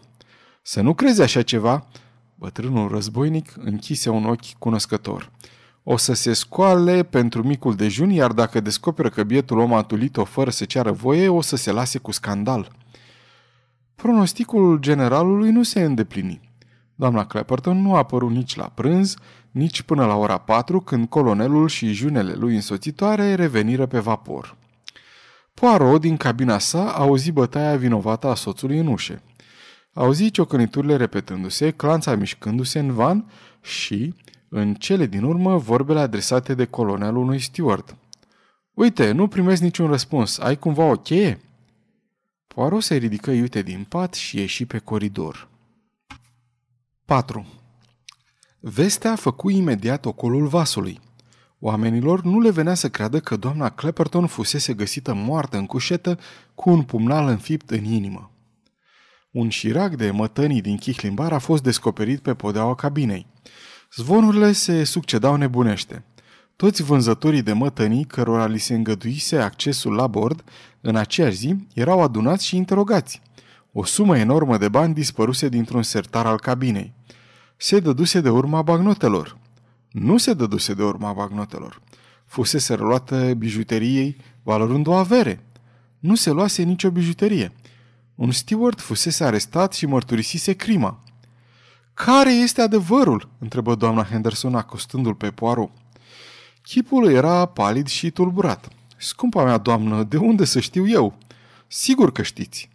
Să 0.61 0.81
nu 0.81 0.93
crezi 0.93 1.21
așa 1.21 1.41
ceva, 1.41 1.87
bătrânul 2.35 2.87
războinic 2.87 3.53
închise 3.57 4.09
un 4.09 4.25
ochi 4.25 4.53
cunoscător. 4.57 5.31
O 5.87 5.97
să 5.97 6.13
se 6.13 6.33
scoale 6.33 7.03
pentru 7.03 7.43
micul 7.43 7.75
dejun, 7.75 8.09
iar 8.09 8.31
dacă 8.31 8.59
descoperă 8.59 9.09
că 9.09 9.23
bietul 9.23 9.59
om 9.59 9.73
a 9.73 9.83
tulit-o 9.83 10.23
fără 10.23 10.49
să 10.49 10.65
ceară 10.65 10.91
voie, 10.91 11.27
o 11.27 11.41
să 11.41 11.55
se 11.55 11.71
lase 11.71 11.97
cu 11.97 12.11
scandal. 12.11 12.71
Pronosticul 13.95 14.77
generalului 14.77 15.51
nu 15.51 15.63
se 15.63 15.81
îndeplini. 15.81 16.49
Doamna 16.95 17.25
Clapperton 17.25 17.81
nu 17.81 17.93
a 17.95 17.97
apărut 17.97 18.31
nici 18.31 18.55
la 18.55 18.65
prânz, 18.65 19.15
nici 19.51 19.81
până 19.81 20.05
la 20.05 20.15
ora 20.15 20.37
4, 20.37 20.79
când 20.79 21.07
colonelul 21.07 21.67
și 21.67 21.91
junele 21.91 22.33
lui 22.33 22.55
însoțitoare 22.55 23.35
reveniră 23.35 23.85
pe 23.85 23.99
vapor. 23.99 24.55
Poirot, 25.53 26.01
din 26.01 26.17
cabina 26.17 26.57
sa, 26.57 26.91
auzi 26.91 27.31
bătaia 27.31 27.75
vinovată 27.75 28.27
a 28.27 28.35
soțului 28.35 28.77
în 28.77 28.87
ușe. 28.87 29.21
Auzi 29.93 30.31
ciocăniturile 30.31 30.95
repetându-se, 30.95 31.71
clanța 31.71 32.15
mișcându-se 32.15 32.79
în 32.79 32.93
van 32.93 33.31
și, 33.61 34.13
în 34.49 34.73
cele 34.73 35.05
din 35.05 35.23
urmă, 35.23 35.57
vorbele 35.57 35.99
adresate 35.99 36.53
de 36.53 36.65
colonelul 36.65 37.23
unui 37.23 37.39
steward. 37.39 37.95
Uite, 38.73 39.11
nu 39.11 39.27
primesc 39.27 39.61
niciun 39.61 39.87
răspuns. 39.87 40.37
Ai 40.37 40.57
cumva 40.57 40.83
o 40.83 40.95
cheie?" 40.95 41.39
Poirot 42.47 42.83
se 42.83 42.95
ridică 42.95 43.31
iute 43.31 43.61
din 43.61 43.85
pat 43.89 44.13
și 44.13 44.37
ieși 44.37 44.65
pe 44.65 44.77
coridor. 44.77 45.47
4. 47.05 47.45
Vestea 48.59 49.15
făcu 49.15 49.49
imediat 49.49 50.05
ocolul 50.05 50.47
vasului. 50.47 50.99
Oamenilor 51.59 52.23
nu 52.23 52.39
le 52.39 52.51
venea 52.51 52.73
să 52.73 52.89
creadă 52.89 53.19
că 53.19 53.35
doamna 53.35 53.69
Clapperton 53.69 54.27
fusese 54.27 54.73
găsită 54.73 55.13
moartă 55.13 55.57
în 55.57 55.65
cușetă 55.65 56.19
cu 56.55 56.69
un 56.69 56.83
pumnal 56.83 57.27
înfipt 57.27 57.69
în 57.69 57.83
inimă. 57.83 58.31
Un 59.31 59.49
șirac 59.49 59.95
de 59.95 60.11
mătănii 60.11 60.61
din 60.61 60.77
chihlimbar 60.77 61.33
a 61.33 61.39
fost 61.39 61.63
descoperit 61.63 62.19
pe 62.19 62.33
podeaua 62.33 62.75
cabinei. 62.75 63.27
Zvonurile 63.95 64.51
se 64.51 64.83
succedau 64.83 65.35
nebunește. 65.35 66.03
Toți 66.55 66.83
vânzătorii 66.83 67.41
de 67.41 67.53
mătănii, 67.53 68.05
cărora 68.05 68.45
li 68.45 68.57
se 68.57 68.73
îngăduise 68.73 69.37
accesul 69.37 69.93
la 69.93 70.07
bord, 70.07 70.43
în 70.81 70.95
aceeași 70.95 71.35
zi, 71.35 71.55
erau 71.73 72.01
adunați 72.01 72.45
și 72.45 72.55
interogați. 72.55 73.21
O 73.71 73.83
sumă 73.83 74.17
enormă 74.17 74.57
de 74.57 74.69
bani 74.69 74.93
dispăruse 74.93 75.49
dintr-un 75.49 75.83
sertar 75.83 76.25
al 76.25 76.39
cabinei. 76.39 76.93
Se 77.57 77.79
dăduse 77.79 78.21
de 78.21 78.29
urma 78.29 78.61
bagnotelor. 78.61 79.37
Nu 79.91 80.17
se 80.17 80.33
dăduse 80.33 80.73
de 80.73 80.83
urma 80.83 81.13
bagnotelor. 81.13 81.81
Fusese 82.25 82.73
reluată 82.73 83.33
bijuteriei 83.33 84.17
valorând 84.43 84.87
o 84.87 84.93
avere. 84.93 85.43
Nu 85.99 86.15
se 86.15 86.31
luase 86.31 86.63
nicio 86.63 86.89
bijuterie. 86.89 87.51
Un 88.15 88.31
steward 88.31 88.79
fusese 88.79 89.23
arestat 89.23 89.73
și 89.73 89.85
mărturisise 89.85 90.53
crima. 90.53 91.03
Care 91.95 92.33
este 92.33 92.61
adevărul?" 92.61 93.29
întrebă 93.39 93.75
doamna 93.75 94.03
Henderson 94.03 94.55
acostându-l 94.55 95.15
pe 95.15 95.31
Poirot. 95.31 95.71
Chipul 96.61 97.11
era 97.11 97.45
palid 97.45 97.87
și 97.87 98.11
tulburat. 98.11 98.67
Scumpa 98.97 99.43
mea 99.43 99.57
doamnă, 99.57 100.03
de 100.03 100.17
unde 100.17 100.45
să 100.45 100.59
știu 100.59 100.87
eu? 100.87 101.17
Sigur 101.67 102.11
că 102.11 102.21
știți. 102.21 102.69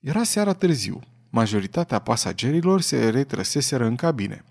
Era 0.00 0.22
seara 0.22 0.52
târziu. 0.52 1.00
Majoritatea 1.30 1.98
pasagerilor 1.98 2.80
se 2.80 3.08
retrăseseră 3.08 3.84
în 3.84 3.96
cabine. 3.96 4.44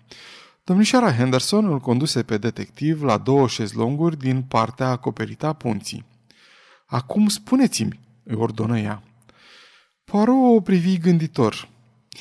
Domnișoara 0.64 1.12
Henderson 1.12 1.64
îl 1.64 1.78
conduse 1.78 2.22
pe 2.22 2.38
detectiv 2.38 3.02
la 3.02 3.18
două 3.18 3.48
șezlonguri 3.48 4.18
din 4.18 4.42
partea 4.42 4.88
acoperită 4.88 5.46
a 5.46 5.52
punții. 5.52 6.04
Acum 6.86 7.28
spuneți-mi, 7.28 8.00
îi 8.22 8.34
ordonă 8.34 8.78
ea. 8.78 9.02
Poirot 10.04 10.56
o 10.56 10.60
privi 10.60 10.98
gânditor. 10.98 11.68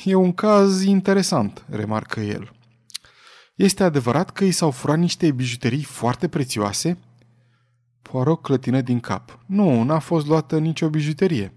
E 0.04 0.16
un 0.16 0.34
caz 0.34 0.84
interesant, 0.84 1.66
remarcă 1.70 2.20
el. 2.20 2.52
Este 3.56 3.84
adevărat 3.84 4.30
că 4.30 4.44
i 4.44 4.52
s-au 4.52 4.72
furat 4.72 4.98
niște 4.98 5.32
bijuterii 5.32 5.84
foarte 5.84 6.28
prețioase? 6.28 6.98
Poirot 8.02 8.42
clătină 8.42 8.82
din 8.82 9.00
cap. 9.00 9.40
Nu, 9.46 9.84
n-a 9.84 10.00
fost 10.00 10.28
luată 10.28 10.60
nicio 10.60 10.90
bijuterie, 10.90 11.54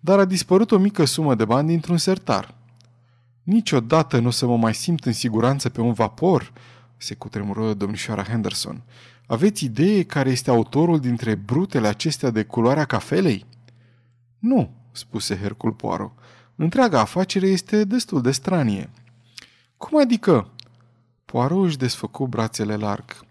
dar 0.00 0.18
a 0.18 0.24
dispărut 0.24 0.70
o 0.70 0.78
mică 0.78 1.04
sumă 1.04 1.34
de 1.34 1.44
bani 1.44 1.68
dintr-un 1.68 1.96
sertar. 1.96 2.54
Niciodată 3.42 4.18
nu 4.18 4.26
o 4.26 4.30
să 4.30 4.46
mă 4.46 4.56
mai 4.56 4.74
simt 4.74 5.04
în 5.04 5.12
siguranță 5.12 5.68
pe 5.68 5.80
un 5.80 5.92
vapor, 5.92 6.52
se 6.96 7.14
cutremură 7.14 7.74
domnișoara 7.74 8.22
Henderson. 8.22 8.82
Aveți 9.26 9.64
idee 9.64 10.02
care 10.02 10.30
este 10.30 10.50
autorul 10.50 11.00
dintre 11.00 11.34
brutele 11.34 11.88
acestea 11.88 12.30
de 12.30 12.44
culoarea 12.44 12.84
cafelei? 12.84 13.46
Nu, 14.38 14.70
spuse 14.92 15.36
Hercul 15.36 15.72
Poirot. 15.72 16.12
Întreaga 16.62 17.00
afacere 17.00 17.46
este 17.46 17.84
destul 17.84 18.22
de 18.22 18.30
stranie. 18.30 18.90
Cum 19.76 20.00
adică? 20.00 20.50
Poirot 21.24 21.64
își 21.64 21.76
desfăcu 21.76 22.26
brațele 22.26 22.76
larg. 22.76 23.24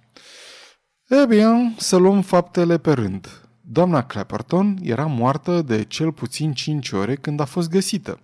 E 1.07 1.25
bine, 1.25 1.75
să 1.77 1.95
luăm 1.95 2.21
faptele 2.21 2.77
pe 2.77 2.91
rând. 2.93 3.47
Doamna 3.61 4.03
Clapperton 4.03 4.77
era 4.81 5.05
moartă 5.05 5.61
de 5.61 5.83
cel 5.83 6.11
puțin 6.11 6.53
cinci 6.53 6.91
ore 6.91 7.15
când 7.15 7.39
a 7.39 7.45
fost 7.45 7.69
găsită. 7.69 8.19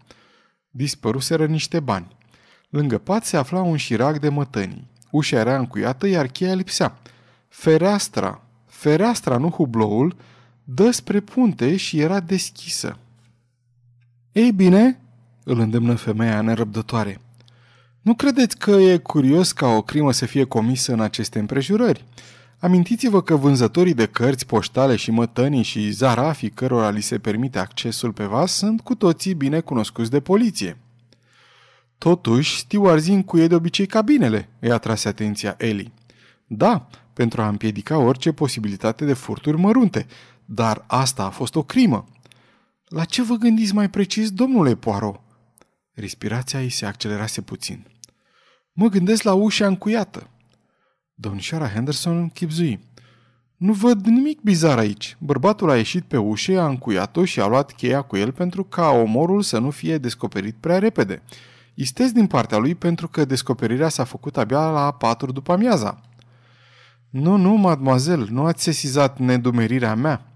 Dispăruseră 0.70 1.46
niște 1.46 1.80
bani. 1.80 2.16
Lângă 2.70 2.98
pat 2.98 3.26
se 3.26 3.38
afla 3.38 3.62
un 3.62 3.78
șirac 3.78 4.20
de 4.20 4.30
mătănii. 4.30 4.88
Ușa 5.12 5.40
era 5.40 5.58
încuiată, 5.58 6.08
iar 6.08 6.28
cheia 6.28 6.54
lipsea. 6.54 6.98
Fereastra, 7.48 8.42
fereastra, 8.66 9.38
nu 9.38 9.50
hubloul, 9.50 10.16
dă 10.64 10.92
spre 10.92 11.20
punte 11.20 11.76
și 11.76 12.00
era 12.00 12.20
deschisă. 12.20 12.98
Ei 14.36 14.52
bine, 14.52 15.00
îl 15.44 15.60
îndemnă 15.60 15.96
femeia 15.96 16.42
nerăbdătoare. 16.42 17.22
Nu 18.02 18.16
credeți 18.16 18.58
că 18.58 18.72
e 18.72 18.98
curios 18.98 19.52
ca 19.52 19.68
o 19.68 19.82
crimă 19.82 20.12
să 20.12 20.26
fie 20.26 20.44
comisă 20.44 20.94
în 20.94 21.00
aceste 21.00 21.40
împrejurări? 21.40 22.06
Amintiți-vă 22.60 23.22
că 23.22 23.36
vânzătorii 23.36 23.94
de 23.94 24.06
cărți 24.06 24.46
poștale 24.46 24.96
și 24.96 25.12
mătănii 25.12 25.64
și 25.64 25.90
zarafii 25.90 26.50
cărora 26.50 26.90
li 26.90 27.02
se 27.02 27.20
permite 27.20 27.60
accesul 27.60 28.12
pe 28.12 28.24
vas 28.24 28.52
sunt 28.52 28.82
cu 28.82 28.96
toții 28.96 29.34
bine 29.34 29.60
cunoscuți 29.60 30.12
de 30.12 30.20
poliție. 30.20 30.78
Totuși, 31.98 32.60
stewardii 32.60 33.14
încuie 33.14 33.48
de 33.48 33.56
obicei 33.56 33.86
cabinele, 33.86 34.50
îi 34.60 34.72
atrase 34.72 35.08
atenția 35.08 35.56
Eli. 35.58 35.92
Da, 36.48 36.88
pentru 37.14 37.42
a 37.42 37.48
împiedica 37.48 37.98
orice 37.98 38.32
posibilitate 38.32 39.06
de 39.06 39.14
furturi 39.14 39.58
mărunte, 39.58 40.06
dar 40.46 40.84
asta 40.88 41.24
a 41.24 41.30
fost 41.30 41.56
o 41.56 41.64
crimă. 41.64 42.06
La 42.86 43.06
ce 43.06 43.24
vă 43.24 43.36
gândiți 43.36 43.74
mai 43.74 43.90
precis, 43.90 44.32
domnule 44.32 44.76
Poirot? 44.76 45.22
Respirația 45.94 46.62
ei 46.62 46.70
se 46.70 46.86
accelerase 46.86 47.42
puțin. 47.42 47.88
Mă 48.74 48.88
gândesc 48.88 49.24
la 49.24 49.34
ușa 49.34 49.68
încuiată. 49.68 50.30
Domnișoara 51.14 51.70
Henderson 51.70 52.30
chipzui. 52.30 52.80
Nu 53.58 53.74
văd 53.74 54.06
nimic 54.06 54.42
bizar 54.42 54.78
aici. 54.78 55.18
Bărbatul 55.20 55.70
a 55.70 55.78
ieșit 55.78 56.04
pe 56.04 56.18
ușă, 56.18 56.60
a 56.60 56.68
încuiat-o 56.68 57.26
și 57.26 57.40
a 57.40 57.48
luat 57.48 57.72
cheia 57.72 58.02
cu 58.02 58.18
el 58.18 58.32
pentru 58.32 58.64
ca 58.64 58.90
omorul 58.90 59.42
să 59.42 59.60
nu 59.60 59.70
fie 59.70 59.98
descoperit 59.98 60.56
prea 60.60 60.80
repede. 60.80 61.22
Istez 61.74 62.12
din 62.12 62.28
partea 62.28 62.58
lui 62.58 62.76
pentru 62.76 63.08
că 63.08 63.26
descoperirea 63.26 63.90
s-a 63.90 64.04
făcut 64.04 64.38
abia 64.38 64.70
la 64.70 64.92
patru 64.92 65.32
după 65.32 65.52
amiaza. 65.52 66.02
Nu, 67.10 67.36
nu, 67.36 67.54
mademoiselle, 67.54 68.26
nu 68.30 68.46
ați 68.46 68.64
sesizat 68.64 69.20
nedumerirea 69.20 69.96
mea. 69.96 70.35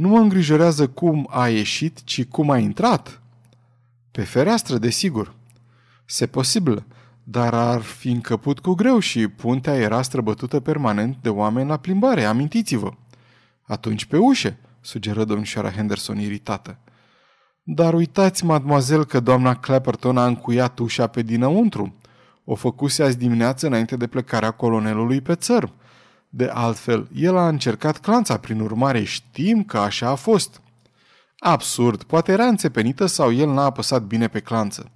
Nu 0.00 0.08
mă 0.08 0.18
îngrijorează 0.18 0.88
cum 0.88 1.28
a 1.30 1.48
ieșit, 1.48 2.04
ci 2.04 2.24
cum 2.24 2.50
a 2.50 2.58
intrat. 2.58 3.20
Pe 4.10 4.22
fereastră, 4.22 4.78
desigur. 4.78 5.34
Se 6.04 6.26
posibil, 6.26 6.84
dar 7.22 7.54
ar 7.54 7.80
fi 7.80 8.10
încăput 8.10 8.58
cu 8.58 8.74
greu 8.74 8.98
și 8.98 9.28
puntea 9.28 9.74
era 9.74 10.02
străbătută 10.02 10.60
permanent 10.60 11.16
de 11.22 11.28
oameni 11.28 11.68
la 11.68 11.76
plimbare, 11.76 12.24
amintiți-vă. 12.24 12.92
Atunci 13.62 14.04
pe 14.04 14.16
ușe, 14.16 14.58
sugeră 14.80 15.24
domnișoara 15.24 15.70
Henderson 15.70 16.18
iritată. 16.18 16.78
Dar 17.62 17.94
uitați, 17.94 18.44
mademoiselle, 18.44 19.04
că 19.04 19.20
doamna 19.20 19.54
Clapperton 19.56 20.18
a 20.18 20.26
încuiat 20.26 20.78
ușa 20.78 21.06
pe 21.06 21.22
dinăuntru. 21.22 21.94
O 22.44 22.54
făcuse 22.54 23.02
azi 23.02 23.18
dimineață 23.18 23.66
înainte 23.66 23.96
de 23.96 24.06
plecarea 24.06 24.50
colonelului 24.50 25.20
pe 25.20 25.34
țărm. 25.34 25.72
De 26.32 26.50
altfel, 26.54 27.08
el 27.14 27.36
a 27.36 27.48
încercat 27.48 27.98
clanța, 27.98 28.36
prin 28.36 28.60
urmare 28.60 29.04
știm 29.04 29.64
că 29.64 29.78
așa 29.78 30.08
a 30.08 30.14
fost. 30.14 30.60
Absurd, 31.38 32.02
poate 32.02 32.32
era 32.32 32.46
înțepenită 32.46 33.06
sau 33.06 33.32
el 33.32 33.48
n-a 33.48 33.64
apăsat 33.64 34.02
bine 34.02 34.28
pe 34.28 34.40
clanță. 34.40 34.90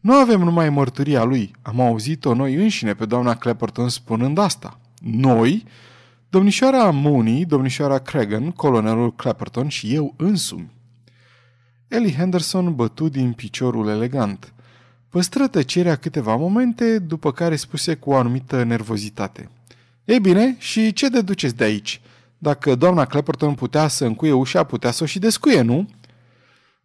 Nu 0.00 0.12
avem 0.12 0.40
numai 0.40 0.70
mărturia 0.70 1.22
lui, 1.24 1.54
am 1.62 1.80
auzit-o 1.80 2.34
noi 2.34 2.54
înșine 2.54 2.94
pe 2.94 3.06
doamna 3.06 3.36
Clapperton 3.36 3.88
spunând 3.88 4.38
asta. 4.38 4.78
Noi? 5.00 5.64
Domnișoara 6.28 6.90
Mooney, 6.90 7.44
domnișoara 7.44 7.98
Cregan, 7.98 8.50
colonelul 8.50 9.14
Clapperton 9.14 9.68
și 9.68 9.94
eu 9.94 10.14
însumi. 10.16 10.70
Ellie 11.88 12.14
Henderson 12.14 12.74
bătu 12.74 13.08
din 13.08 13.32
piciorul 13.32 13.88
elegant. 13.88 14.52
Păstră 15.08 15.46
tăcerea 15.46 15.96
câteva 15.96 16.36
momente, 16.36 16.98
după 16.98 17.32
care 17.32 17.56
spuse 17.56 17.94
cu 17.94 18.10
o 18.10 18.16
anumită 18.16 18.62
nervozitate. 18.62 19.50
Ei 20.04 20.20
bine, 20.20 20.56
și 20.58 20.92
ce 20.92 21.08
deduceți 21.08 21.56
de 21.56 21.64
aici? 21.64 22.00
Dacă 22.38 22.74
doamna 22.74 23.04
Clapperton 23.04 23.54
putea 23.54 23.88
să 23.88 24.04
încuie 24.04 24.32
ușa, 24.32 24.64
putea 24.64 24.90
să 24.90 25.02
o 25.02 25.06
și 25.06 25.18
descuie, 25.18 25.60
nu? 25.60 25.88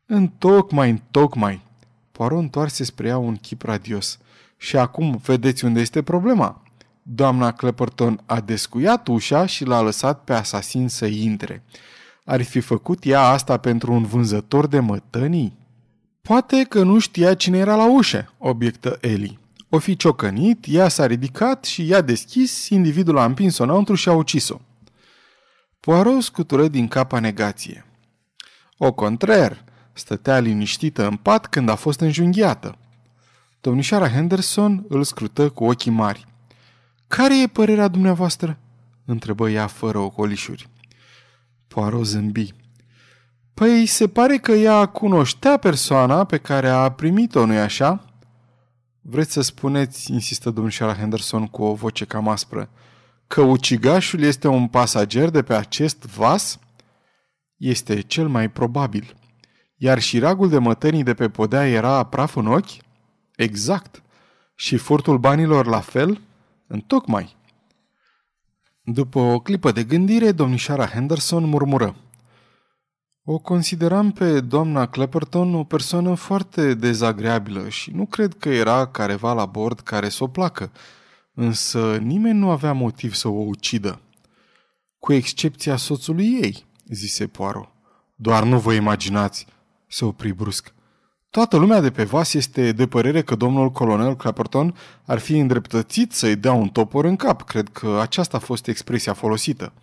Întocmai, 0.06 0.90
întocmai. 0.90 1.62
Poirot 2.12 2.40
întoarse 2.40 2.84
spre 2.84 3.08
ea 3.08 3.18
un 3.18 3.36
chip 3.36 3.62
radios. 3.62 4.20
Și 4.58 4.78
acum 4.78 5.20
vedeți 5.24 5.66
unde 5.66 5.80
este 5.80 6.02
problema. 6.02 6.62
Doamna 7.02 7.52
Clapperton 7.52 8.22
a 8.26 8.40
descuiat 8.40 9.08
ușa 9.08 9.46
și 9.46 9.66
l-a 9.66 9.82
lăsat 9.82 10.24
pe 10.24 10.34
asasin 10.34 10.88
să 10.88 11.06
intre. 11.06 11.64
Ar 12.26 12.42
fi 12.42 12.60
făcut 12.60 13.06
ea 13.06 13.22
asta 13.22 13.58
pentru 13.58 13.94
un 13.94 14.04
vânzător 14.04 14.68
de 14.68 14.80
mătănii? 14.80 15.58
Poate 16.22 16.66
că 16.70 16.84
nu 16.84 17.00
știa 17.00 17.34
cine 17.34 17.58
era 17.58 17.76
la 17.76 17.92
ușă, 17.92 18.34
obiectă 18.38 18.98
Eli. 19.02 19.40
O 19.70 19.80
fi 19.80 19.96
ciocănit, 19.96 20.66
ea 20.68 20.88
s-a 20.88 21.06
ridicat 21.06 21.66
și 21.66 21.88
i-a 21.88 22.02
deschis, 22.02 22.70
individul 22.70 23.18
a 23.18 23.26
împins-o 23.26 23.64
înăuntru 23.64 23.96
și 23.96 24.10
a 24.10 24.14
ucis-o. 24.14 24.58
Poirot 25.80 26.22
scutură 26.22 26.68
din 26.68 26.88
capa 26.88 27.20
negație. 27.20 27.86
O 28.78 28.94
contrar, 28.94 29.64
stătea 29.94 30.40
liniștită 30.40 31.08
în 31.08 31.16
pat 31.16 31.48
când 31.48 31.70
a 31.70 31.76
fost 31.76 32.00
înjunghiată. 32.00 32.78
Domnișoara 33.62 34.10
Henderson 34.10 34.86
îl 34.88 35.04
scrută 35.04 35.50
cu 35.50 35.66
ochii 35.66 35.92
mari. 35.92 36.26
Care 37.08 37.42
e 37.42 37.48
părerea 37.48 37.88
dumneavoastră?" 37.88 38.58
întrebă 39.06 39.50
ea 39.50 39.68
fără 39.68 39.98
ocolișuri. 39.98 40.70
Poirot 41.68 42.06
zâmbi. 42.06 42.54
Păi, 43.54 43.86
se 43.86 44.08
pare 44.08 44.38
că 44.38 44.52
ea 44.52 44.86
cunoștea 44.86 45.58
persoana 45.58 46.24
pe 46.24 46.38
care 46.38 46.70
a 46.70 46.92
primit-o, 46.92 47.46
nu-i 47.46 47.60
așa?" 47.60 48.07
Vreți 49.10 49.32
să 49.32 49.42
spuneți, 49.42 50.12
insistă 50.12 50.50
domnișoara 50.50 50.94
Henderson 50.94 51.48
cu 51.48 51.64
o 51.64 51.74
voce 51.74 52.06
cam 52.06 52.28
aspră, 52.28 52.70
că 53.28 53.42
ucigașul 53.42 54.22
este 54.22 54.48
un 54.48 54.68
pasager 54.68 55.30
de 55.30 55.42
pe 55.42 55.54
acest 55.54 56.06
vas? 56.06 56.60
Este 57.58 58.02
cel 58.02 58.28
mai 58.28 58.50
probabil. 58.50 59.16
Iar 59.76 60.00
șiragul 60.00 60.50
de 60.50 60.58
mătănii 60.58 61.04
de 61.04 61.14
pe 61.14 61.30
podea 61.30 61.68
era 61.68 62.04
praf 62.04 62.36
în 62.36 62.48
ochi? 62.48 62.70
Exact. 63.36 64.04
Și 64.56 64.78
furtul 64.78 65.18
banilor 65.18 65.66
la 65.66 65.80
fel? 65.80 66.22
Întocmai. 66.68 67.36
După 68.82 69.20
o 69.20 69.40
clipă 69.40 69.72
de 69.72 69.84
gândire, 69.84 70.32
domnișoara 70.32 70.86
Henderson 70.86 71.44
murmură. 71.44 71.96
O 73.30 73.38
consideram 73.38 74.12
pe 74.12 74.40
doamna 74.40 74.86
Clapperton 74.86 75.56
o 75.56 75.64
persoană 75.64 76.14
foarte 76.14 76.74
dezagreabilă 76.74 77.70
și 77.70 77.92
nu 77.92 78.06
cred 78.06 78.34
că 78.40 78.50
era 78.50 78.88
careva 78.88 79.34
la 79.34 79.46
bord 79.46 79.80
care 79.80 80.10
să 80.10 80.24
o 80.24 80.28
placă, 80.28 80.72
însă 81.34 81.98
nimeni 81.98 82.40
nu 82.40 82.50
avea 82.50 82.74
motiv 82.74 83.14
să 83.14 83.28
o 83.28 83.40
ucidă. 83.40 84.00
Cu 85.00 85.14
excepția 85.14 85.76
soțului 85.76 86.40
ei, 86.42 86.66
zise 86.86 87.28
Poirot. 87.28 87.70
Doar 88.16 88.44
nu 88.44 88.60
vă 88.60 88.74
imaginați, 88.74 89.48
se 89.88 90.06
opri 90.06 90.32
brusc. 90.32 90.74
Toată 91.30 91.58
lumea 91.58 91.82
de 91.82 91.92
pe 91.92 92.04
vas 92.04 92.34
este 92.34 92.72
de 92.72 92.88
părere 92.88 93.22
că 93.22 93.36
domnul 93.36 93.72
colonel 93.72 94.16
Clapperton 94.16 94.76
ar 95.06 95.20
fi 95.20 95.38
îndreptățit 95.38 96.14
să-i 96.14 96.36
dea 96.36 96.54
un 96.54 96.68
topor 96.68 97.06
în 97.06 97.16
cap. 97.16 97.42
Cred 97.42 97.70
că 97.70 98.00
aceasta 98.02 98.38
a 98.38 98.40
fost 98.40 98.68
expresia 98.68 99.14
folosită. 99.14 99.74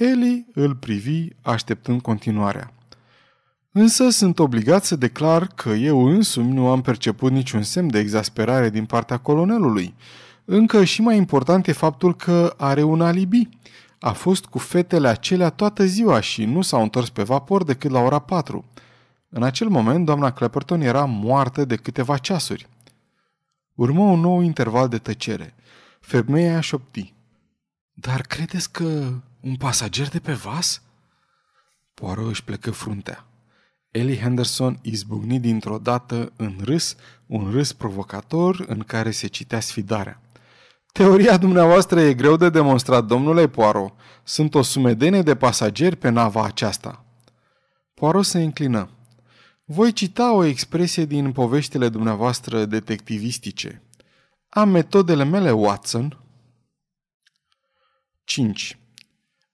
Eli 0.00 0.46
îl 0.54 0.74
privi 0.74 1.28
așteptând 1.42 2.00
continuarea. 2.00 2.72
Însă 3.72 4.08
sunt 4.08 4.38
obligat 4.38 4.84
să 4.84 4.96
declar 4.96 5.46
că 5.46 5.68
eu 5.68 6.04
însumi 6.04 6.52
nu 6.52 6.68
am 6.68 6.82
perceput 6.82 7.32
niciun 7.32 7.62
semn 7.62 7.90
de 7.90 7.98
exasperare 7.98 8.70
din 8.70 8.84
partea 8.84 9.16
colonelului. 9.16 9.94
Încă 10.44 10.84
și 10.84 11.02
mai 11.02 11.16
important 11.16 11.66
e 11.66 11.72
faptul 11.72 12.16
că 12.16 12.54
are 12.56 12.82
un 12.82 13.00
alibi. 13.00 13.48
A 13.98 14.12
fost 14.12 14.44
cu 14.44 14.58
fetele 14.58 15.08
acelea 15.08 15.50
toată 15.50 15.84
ziua 15.84 16.20
și 16.20 16.44
nu 16.44 16.62
s-au 16.62 16.82
întors 16.82 17.08
pe 17.08 17.22
vapor 17.22 17.64
decât 17.64 17.90
la 17.90 18.00
ora 18.00 18.18
4. 18.18 18.64
În 19.28 19.42
acel 19.42 19.68
moment, 19.68 20.04
doamna 20.04 20.32
Clapperton 20.32 20.80
era 20.80 21.04
moartă 21.04 21.64
de 21.64 21.76
câteva 21.76 22.16
ceasuri. 22.16 22.68
Urmă 23.74 24.02
un 24.02 24.20
nou 24.20 24.40
interval 24.40 24.88
de 24.88 24.98
tăcere. 24.98 25.54
Femeia 26.00 26.60
șopti. 26.60 27.12
Dar 27.92 28.20
credeți 28.20 28.72
că 28.72 29.12
un 29.40 29.56
pasager 29.56 30.08
de 30.08 30.18
pe 30.18 30.32
vas? 30.32 30.82
Poirot 31.94 32.28
își 32.28 32.44
plecă 32.44 32.70
fruntea. 32.70 33.24
Ellie 33.90 34.20
Henderson 34.20 34.78
izbucni 34.82 35.40
dintr-o 35.40 35.78
dată 35.78 36.32
în 36.36 36.56
râs, 36.62 36.96
un 37.26 37.50
râs 37.50 37.72
provocator 37.72 38.64
în 38.68 38.78
care 38.78 39.10
se 39.10 39.26
citea 39.26 39.60
sfidarea. 39.60 40.20
Teoria 40.92 41.36
dumneavoastră 41.36 42.00
e 42.00 42.14
greu 42.14 42.36
de 42.36 42.50
demonstrat, 42.50 43.04
domnule 43.04 43.48
Poirot. 43.48 43.92
Sunt 44.24 44.54
o 44.54 44.62
sumedenie 44.62 45.22
de 45.22 45.36
pasageri 45.36 45.96
pe 45.96 46.08
nava 46.08 46.44
aceasta. 46.44 47.04
Poirot 47.94 48.24
se 48.24 48.42
înclină. 48.42 48.88
Voi 49.64 49.92
cita 49.92 50.32
o 50.32 50.44
expresie 50.44 51.04
din 51.04 51.32
poveștile 51.32 51.88
dumneavoastră 51.88 52.64
detectivistice. 52.64 53.82
Am 54.48 54.68
metodele 54.68 55.24
mele, 55.24 55.50
Watson. 55.50 56.18
5. 58.24 58.79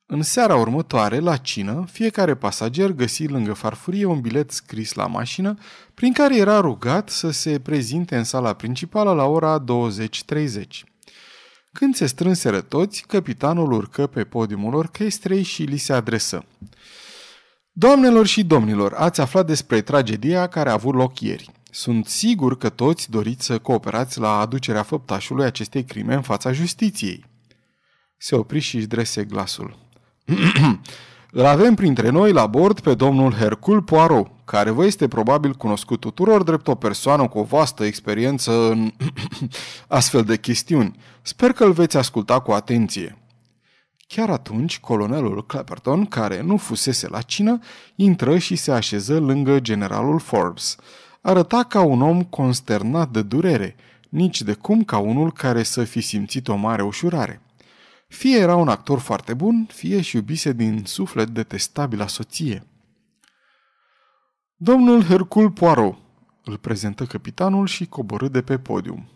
În 0.09 0.23
seara 0.23 0.57
următoare, 0.57 1.19
la 1.19 1.37
cină, 1.37 1.85
fiecare 1.90 2.35
pasager 2.35 2.90
găsi 2.90 3.27
lângă 3.27 3.53
farfurie 3.53 4.05
un 4.05 4.21
bilet 4.21 4.51
scris 4.51 4.92
la 4.92 5.07
mașină, 5.07 5.59
prin 5.95 6.12
care 6.12 6.37
era 6.37 6.61
rugat 6.61 7.09
să 7.09 7.31
se 7.31 7.61
prezinte 7.61 8.16
în 8.16 8.25
sala 8.25 8.53
principală 8.53 9.12
la 9.12 9.25
ora 9.25 9.64
20.30. 9.64 10.66
Când 11.73 11.95
se 11.95 12.07
strânseră 12.07 12.61
toți, 12.61 13.05
capitanul 13.07 13.73
urcă 13.73 14.07
pe 14.07 14.25
podiumul 14.25 14.75
orchestrei 14.75 15.42
și 15.42 15.62
li 15.62 15.77
se 15.77 15.92
adresă. 15.92 16.45
Doamnelor 17.73 18.27
și 18.27 18.45
domnilor, 18.45 18.92
ați 18.92 19.21
aflat 19.21 19.47
despre 19.47 19.81
tragedia 19.81 20.47
care 20.47 20.69
a 20.69 20.73
avut 20.73 20.95
loc 20.95 21.21
ieri. 21.21 21.51
Sunt 21.71 22.07
sigur 22.07 22.59
că 22.59 22.69
toți 22.69 23.11
doriți 23.11 23.45
să 23.45 23.59
cooperați 23.59 24.19
la 24.19 24.38
aducerea 24.38 24.83
făptașului 24.83 25.45
acestei 25.45 25.85
crime 25.85 26.14
în 26.14 26.23
fața 26.23 26.53
justiției. 26.53 27.25
Se 28.16 28.35
opri 28.37 28.59
și 28.59 28.77
își 28.77 28.87
drese 28.87 29.25
glasul. 29.25 29.86
Îl 31.31 31.45
avem 31.45 31.75
printre 31.75 32.11
noi 32.11 32.33
la 32.33 32.47
bord 32.47 32.81
pe 32.81 32.95
domnul 32.95 33.33
Hercule 33.33 33.81
Poirot, 33.81 34.31
care 34.45 34.71
vă 34.71 34.85
este 34.85 35.09
probabil 35.09 35.53
cunoscut 35.53 36.01
tuturor 36.01 36.43
drept 36.43 36.69
o 36.69 36.75
persoană 36.75 37.29
cu 37.29 37.39
o 37.39 37.43
vastă 37.43 37.85
experiență 37.85 38.71
în 38.71 38.93
astfel 39.89 40.23
de 40.23 40.37
chestiuni. 40.37 40.97
Sper 41.23 41.53
că 41.53 41.65
îl 41.65 41.73
veți 41.73 41.97
asculta 41.97 42.41
cu 42.41 42.53
atenție. 42.53 43.19
Chiar 44.07 44.31
atunci, 44.31 44.79
colonelul 44.79 45.47
Clapperton, 45.47 46.07
care 46.07 46.43
nu 46.43 46.57
fusese 46.57 47.09
la 47.09 47.21
cină, 47.21 47.59
intră 47.95 48.39
și 48.39 48.57
se 48.57 48.73
așeză 48.73 49.19
lângă 49.19 49.61
generalul 49.61 50.19
Forbes. 50.19 50.77
Arăta 51.21 51.62
ca 51.62 51.81
un 51.81 52.03
om 52.03 52.23
consternat 52.23 53.11
de 53.11 53.23
durere, 53.23 53.77
nici 54.09 54.43
de 54.43 54.53
cum 54.53 54.83
ca 54.83 54.99
unul 54.99 55.33
care 55.33 55.62
să 55.62 55.85
fi 55.85 56.01
simțit 56.01 56.49
o 56.49 56.55
mare 56.55 56.83
ușurare. 56.83 57.41
Fie 58.16 58.38
era 58.38 58.55
un 58.55 58.68
actor 58.68 58.98
foarte 58.98 59.35
bun, 59.35 59.66
fie 59.72 60.00
și 60.00 60.16
iubise 60.16 60.52
din 60.52 60.83
suflet 60.85 61.29
detestabila 61.29 62.07
soție. 62.07 62.66
Domnul 64.57 65.05
Hercule 65.05 65.50
Poirot 65.50 65.98
îl 66.44 66.57
prezentă 66.57 67.05
capitanul 67.05 67.66
și 67.66 67.87
coborâ 67.87 68.29
de 68.29 68.42
pe 68.42 68.59
podium. 68.59 69.09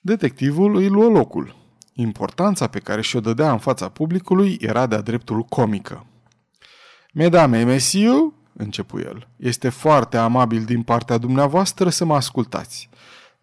Detectivul 0.00 0.76
îi 0.76 0.88
luă 0.88 1.08
locul. 1.08 1.56
Importanța 1.92 2.66
pe 2.66 2.78
care 2.78 3.00
și-o 3.00 3.20
dădea 3.20 3.52
în 3.52 3.58
fața 3.58 3.88
publicului 3.88 4.56
era 4.60 4.86
de-a 4.86 5.00
dreptul 5.00 5.42
comică. 5.42 6.06
Mesdames 7.12 7.60
et 7.60 7.66
messieurs, 7.66 8.32
începu 8.52 8.98
el, 8.98 9.28
este 9.36 9.68
foarte 9.68 10.16
amabil 10.16 10.64
din 10.64 10.82
partea 10.82 11.18
dumneavoastră 11.18 11.88
să 11.88 12.04
mă 12.04 12.14
ascultați. 12.14 12.88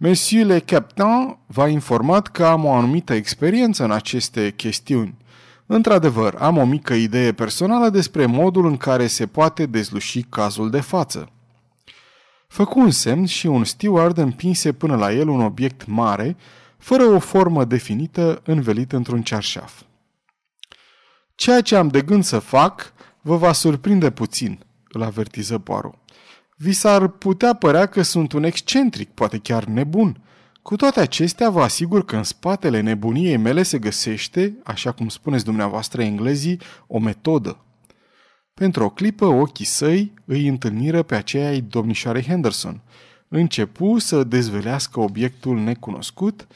Monsieur 0.04 0.46
le 0.46 0.60
Captain 0.60 1.38
v-a 1.46 1.68
informat 1.68 2.28
că 2.28 2.46
am 2.46 2.66
o 2.66 2.74
anumită 2.74 3.14
experiență 3.14 3.84
în 3.84 3.92
aceste 3.92 4.52
chestiuni. 4.52 5.18
Într-adevăr, 5.66 6.36
am 6.40 6.58
o 6.58 6.66
mică 6.66 6.94
idee 6.94 7.32
personală 7.32 7.90
despre 7.90 8.26
modul 8.26 8.66
în 8.66 8.78
care 8.78 9.08
se 9.08 9.26
poate 9.26 9.66
dezluși 9.66 10.22
cazul 10.22 10.70
de 10.70 10.80
față. 10.80 11.30
Făcu 12.48 12.80
un 12.80 12.92
semn 12.92 13.26
și 13.26 13.48
un 13.48 13.64
steward 13.64 14.18
împinse 14.18 14.72
până 14.72 14.96
la 14.96 15.14
el 15.14 15.28
un 15.28 15.42
obiect 15.42 15.86
mare, 15.86 16.36
fără 16.78 17.04
o 17.04 17.20
formă 17.20 17.66
definită, 17.66 18.42
învelit 18.46 18.92
într-un 18.92 19.22
cearșaf. 19.22 19.82
Ceea 21.36 21.62
ce 21.62 21.76
am 21.76 21.88
de 21.88 22.02
gând 22.02 22.24
să 22.24 22.40
fac 22.40 22.94
vă 23.22 23.36
va 23.36 23.52
surprinde 23.52 24.12
puțin, 24.12 24.60
îl 24.92 25.02
avertiză 25.02 25.60
Poirot. 25.60 26.01
Vi 26.64 26.72
s-ar 26.72 27.08
putea 27.08 27.54
părea 27.54 27.86
că 27.86 28.02
sunt 28.02 28.32
un 28.32 28.44
excentric, 28.44 29.10
poate 29.10 29.38
chiar 29.38 29.64
nebun. 29.64 30.22
Cu 30.62 30.76
toate 30.76 31.00
acestea, 31.00 31.50
vă 31.50 31.62
asigur 31.62 32.06
că 32.06 32.16
în 32.16 32.24
spatele 32.24 32.80
nebuniei 32.80 33.38
mele 33.38 33.64
se 33.64 33.80
găsește, 33.80 34.58
așa 34.64 34.92
cum 34.92 35.08
spuneți 35.08 35.44
dumneavoastră 35.44 36.02
englezii, 36.02 36.60
o 36.88 37.00
metodă. 37.00 37.58
Pentru 38.54 38.84
o 38.84 38.90
clipă, 38.90 39.26
ochii 39.26 39.66
săi 39.66 40.14
îi 40.26 40.48
întâlniră 40.48 41.04
pe 41.04 41.16
aceea 41.16 41.48
ai 41.48 41.62
domnișoarei 41.62 42.24
Henderson. 42.24 42.82
Începu 43.28 44.00
să 44.00 44.24
dezvelească 44.24 45.00
obiectul 45.00 45.60
necunoscut. 45.60 46.48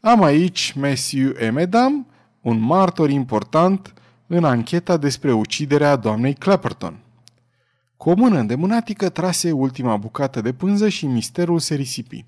Am 0.00 0.22
aici, 0.22 0.72
messieurs 0.72 1.40
et 1.40 1.52
mesdames, 1.52 2.04
un 2.40 2.60
martor 2.60 3.10
important 3.10 3.94
în 4.26 4.44
ancheta 4.44 4.96
despre 4.96 5.32
uciderea 5.32 5.96
doamnei 5.96 6.34
Clapperton. 6.34 6.96
Cu 8.02 8.10
o 8.10 8.14
mână 8.14 8.38
îndemânatică 8.38 9.08
trase 9.08 9.52
ultima 9.52 9.96
bucată 9.96 10.40
de 10.40 10.52
pânză 10.52 10.88
și 10.88 11.06
misterul 11.06 11.58
se 11.58 11.74
risipi. 11.74 12.24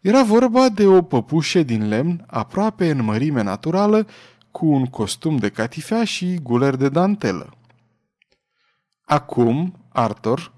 Era 0.00 0.22
vorba 0.22 0.68
de 0.68 0.86
o 0.86 1.02
păpușă 1.02 1.62
din 1.62 1.88
lemn, 1.88 2.24
aproape 2.26 2.90
în 2.90 3.04
mărime 3.04 3.42
naturală, 3.42 4.06
cu 4.50 4.66
un 4.66 4.86
costum 4.86 5.36
de 5.36 5.48
catifea 5.48 6.04
și 6.04 6.38
guler 6.42 6.74
de 6.76 6.88
dantelă. 6.88 7.56
Acum, 9.02 9.86
Arthur, 9.92 10.52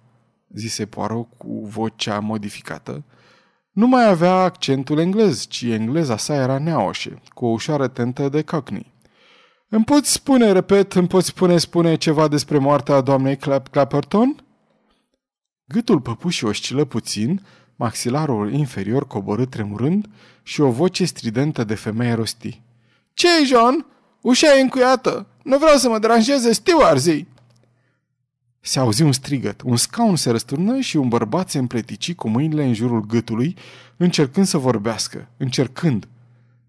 zise 0.48 0.86
Poirot 0.86 1.28
cu 1.36 1.66
vocea 1.66 2.18
modificată, 2.18 3.04
nu 3.70 3.86
mai 3.86 4.08
avea 4.08 4.34
accentul 4.34 4.98
englez, 4.98 5.46
ci 5.46 5.62
engleza 5.62 6.16
sa 6.16 6.34
era 6.34 6.58
neaoșe, 6.58 7.22
cu 7.28 7.46
o 7.46 7.48
ușoară 7.48 7.88
tentă 7.88 8.28
de 8.28 8.42
cockney. 8.42 8.92
Îmi 9.68 9.84
poți 9.84 10.12
spune, 10.12 10.52
repet, 10.52 10.92
îmi 10.92 11.08
poți 11.08 11.26
spune, 11.26 11.58
spune 11.58 11.94
ceva 11.94 12.28
despre 12.28 12.58
moartea 12.58 13.00
doamnei 13.00 13.36
Clap- 13.36 13.70
Clapperton? 13.70 14.42
Gâtul 15.68 16.00
păpușii 16.00 16.46
oscilă 16.46 16.84
puțin, 16.84 17.46
maxilarul 17.76 18.52
inferior 18.52 19.06
coborâ 19.06 19.44
tremurând 19.44 20.08
și 20.42 20.60
o 20.60 20.70
voce 20.70 21.04
stridentă 21.04 21.64
de 21.64 21.74
femeie 21.74 22.12
rosti. 22.12 22.60
ce 23.14 23.28
John? 23.46 23.86
Ușa 24.20 24.56
e 24.56 24.60
încuiată! 24.60 25.26
Nu 25.42 25.58
vreau 25.58 25.76
să 25.76 25.88
mă 25.88 25.98
deranjeze 25.98 26.52
stewarzii!" 26.52 27.28
Se 28.60 28.78
auzi 28.78 29.02
un 29.02 29.12
strigăt, 29.12 29.60
un 29.64 29.76
scaun 29.76 30.16
se 30.16 30.30
răsturnă 30.30 30.80
și 30.80 30.96
un 30.96 31.08
bărbat 31.08 31.50
se 31.50 31.58
împletici 31.58 32.14
cu 32.14 32.28
mâinile 32.28 32.64
în 32.64 32.74
jurul 32.74 33.06
gâtului, 33.06 33.56
încercând 33.96 34.46
să 34.46 34.58
vorbească, 34.58 35.28
încercând. 35.36 36.08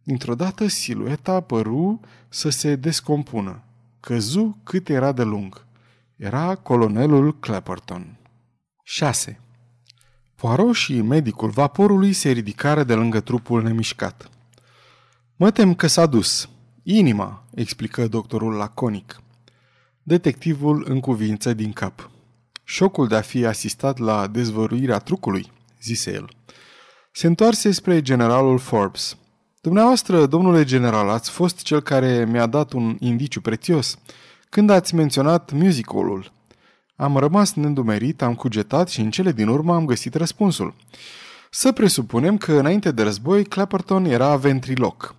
Dintr-o 0.03 0.35
dată, 0.35 0.67
silueta 0.67 1.39
păru 1.39 1.99
să 2.29 2.49
se 2.49 2.75
descompună. 2.75 3.61
Căzu 3.99 4.57
cât 4.63 4.89
era 4.89 5.11
de 5.11 5.23
lung. 5.23 5.65
Era 6.15 6.55
colonelul 6.55 7.39
Clapperton. 7.39 8.18
6. 8.91 9.39
Poirot 10.35 10.73
și 10.73 11.01
medicul 11.01 11.49
vaporului 11.49 12.13
se 12.13 12.29
ridicară 12.31 12.83
de 12.83 12.93
lângă 12.93 13.19
trupul 13.19 13.63
nemișcat. 13.63 14.29
Mă 15.35 15.51
tem 15.51 15.73
că 15.73 15.87
s-a 15.87 16.05
dus. 16.05 16.49
Inima, 16.83 17.43
explică 17.53 18.07
doctorul 18.07 18.53
laconic. 18.53 19.21
Detectivul 20.03 20.85
în 20.87 20.99
cuvință 20.99 21.53
din 21.53 21.71
cap. 21.71 22.09
Șocul 22.63 23.07
de 23.07 23.15
a 23.15 23.21
fi 23.21 23.45
asistat 23.45 23.97
la 23.97 24.27
dezvăruirea 24.27 24.99
trucului, 24.99 25.51
zise 25.81 26.13
el. 26.13 26.29
Se 27.11 27.27
întoarse 27.27 27.71
spre 27.71 28.01
generalul 28.01 28.59
Forbes. 28.59 29.17
Dumneavoastră, 29.61 30.25
domnule 30.25 30.63
general, 30.63 31.09
ați 31.09 31.29
fost 31.29 31.61
cel 31.61 31.81
care 31.81 32.25
mi-a 32.25 32.45
dat 32.45 32.71
un 32.71 32.97
indiciu 32.99 33.41
prețios 33.41 33.97
când 34.49 34.69
ați 34.69 34.95
menționat 34.95 35.51
musicalul. 35.51 36.37
Am 36.99 37.17
rămas 37.17 37.53
neîndumerit, 37.53 38.21
am 38.21 38.35
cugetat 38.35 38.89
și 38.89 38.99
în 38.99 39.09
cele 39.09 39.31
din 39.31 39.47
urmă 39.47 39.75
am 39.75 39.85
găsit 39.85 40.13
răspunsul. 40.13 40.73
Să 41.49 41.71
presupunem 41.71 42.37
că 42.37 42.53
înainte 42.53 42.91
de 42.91 43.03
război 43.03 43.43
Clapperton 43.43 44.05
era 44.05 44.35
ventriloc. 44.35 45.15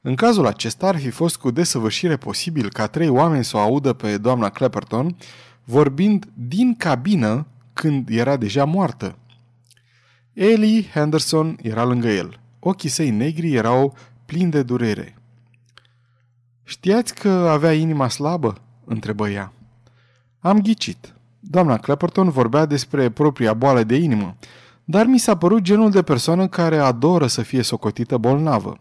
În 0.00 0.14
cazul 0.14 0.46
acesta 0.46 0.86
ar 0.86 0.98
fi 0.98 1.10
fost 1.10 1.36
cu 1.36 1.50
desăvârșire 1.50 2.16
posibil 2.16 2.70
ca 2.70 2.86
trei 2.86 3.08
oameni 3.08 3.44
să 3.44 3.56
o 3.56 3.60
audă 3.60 3.92
pe 3.92 4.18
doamna 4.18 4.48
Clapperton 4.48 5.16
vorbind 5.64 6.28
din 6.34 6.74
cabină 6.76 7.46
când 7.72 8.08
era 8.08 8.36
deja 8.36 8.64
moartă. 8.64 9.18
Ellie 10.32 10.84
Henderson 10.92 11.58
era 11.62 11.84
lângă 11.84 12.08
el. 12.08 12.40
Ochii 12.58 12.88
săi 12.88 13.10
negri 13.10 13.54
erau 13.54 13.96
plini 14.24 14.50
de 14.50 14.62
durere. 14.62 15.16
Știați 16.64 17.14
că 17.14 17.28
avea 17.28 17.72
inima 17.72 18.08
slabă?" 18.08 18.60
întrebă 18.84 19.28
ea. 19.28 19.52
Am 20.38 20.60
ghicit. 20.60 21.14
Doamna 21.44 21.78
Clapperton 21.78 22.28
vorbea 22.28 22.64
despre 22.66 23.10
propria 23.10 23.54
boală 23.54 23.82
de 23.82 23.96
inimă, 23.96 24.36
dar 24.84 25.06
mi 25.06 25.18
s-a 25.18 25.36
părut 25.36 25.62
genul 25.62 25.90
de 25.90 26.02
persoană 26.02 26.48
care 26.48 26.76
adoră 26.76 27.26
să 27.26 27.42
fie 27.42 27.62
socotită 27.62 28.16
bolnavă. 28.16 28.78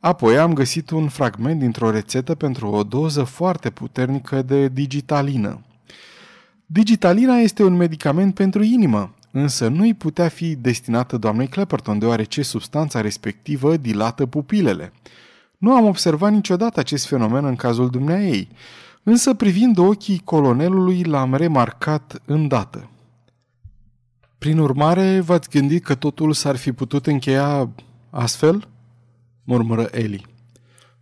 Apoi 0.00 0.38
am 0.38 0.52
găsit 0.52 0.90
un 0.90 1.08
fragment 1.08 1.58
dintr-o 1.58 1.90
rețetă 1.90 2.34
pentru 2.34 2.66
o 2.68 2.82
doză 2.82 3.22
foarte 3.22 3.70
puternică 3.70 4.42
de 4.42 4.68
digitalină. 4.68 5.60
Digitalina 6.66 7.36
este 7.36 7.62
un 7.62 7.76
medicament 7.76 8.34
pentru 8.34 8.62
inimă, 8.62 9.14
însă 9.30 9.68
nu-i 9.68 9.94
putea 9.94 10.28
fi 10.28 10.56
destinată 10.56 11.16
doamnei 11.16 11.48
Clapperton, 11.48 11.98
deoarece 11.98 12.42
substanța 12.42 13.00
respectivă 13.00 13.76
dilată 13.76 14.26
pupilele. 14.26 14.92
Nu 15.58 15.74
am 15.74 15.84
observat 15.84 16.32
niciodată 16.32 16.80
acest 16.80 17.06
fenomen 17.06 17.44
în 17.44 17.56
cazul 17.56 17.90
dumneaei. 17.90 18.30
ei 18.30 18.48
Însă 19.08 19.34
privind 19.34 19.78
ochii 19.78 20.18
colonelului 20.18 21.04
l-am 21.04 21.34
remarcat 21.34 22.22
îndată. 22.24 22.90
Prin 24.38 24.58
urmare, 24.58 25.20
v-ați 25.20 25.50
gândit 25.50 25.84
că 25.84 25.94
totul 25.94 26.32
s-ar 26.32 26.56
fi 26.56 26.72
putut 26.72 27.06
încheia 27.06 27.70
astfel? 28.10 28.68
murmură 29.44 29.88
Eli. 29.90 30.26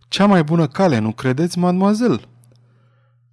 Cea 0.07 0.25
mai 0.25 0.43
bună 0.43 0.67
cale, 0.67 0.97
nu 0.99 1.11
credeți, 1.11 1.59
mademoiselle? 1.59 2.19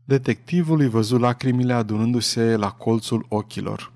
Detectivul 0.04 0.80
îi 0.80 0.88
văzu 0.88 1.18
lacrimile 1.18 1.72
adunându-se 1.72 2.56
la 2.56 2.70
colțul 2.70 3.26
ochilor. 3.28 3.92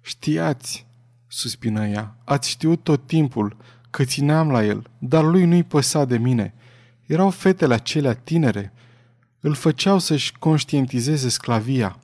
Știați, 0.00 0.86
suspină 1.26 1.86
ea, 1.86 2.16
ați 2.24 2.48
știut 2.48 2.82
tot 2.82 3.06
timpul 3.06 3.56
că 3.90 4.04
țineam 4.04 4.50
la 4.50 4.64
el, 4.64 4.90
dar 4.98 5.24
lui 5.24 5.44
nu-i 5.44 5.64
păsa 5.64 6.04
de 6.04 6.18
mine. 6.18 6.54
Erau 7.06 7.30
fetele 7.30 7.74
acelea 7.74 8.14
tinere. 8.14 8.72
Îl 9.46 9.54
făceau 9.54 9.98
să-și 9.98 10.32
conștientizeze 10.38 11.28
sclavia. 11.28 11.98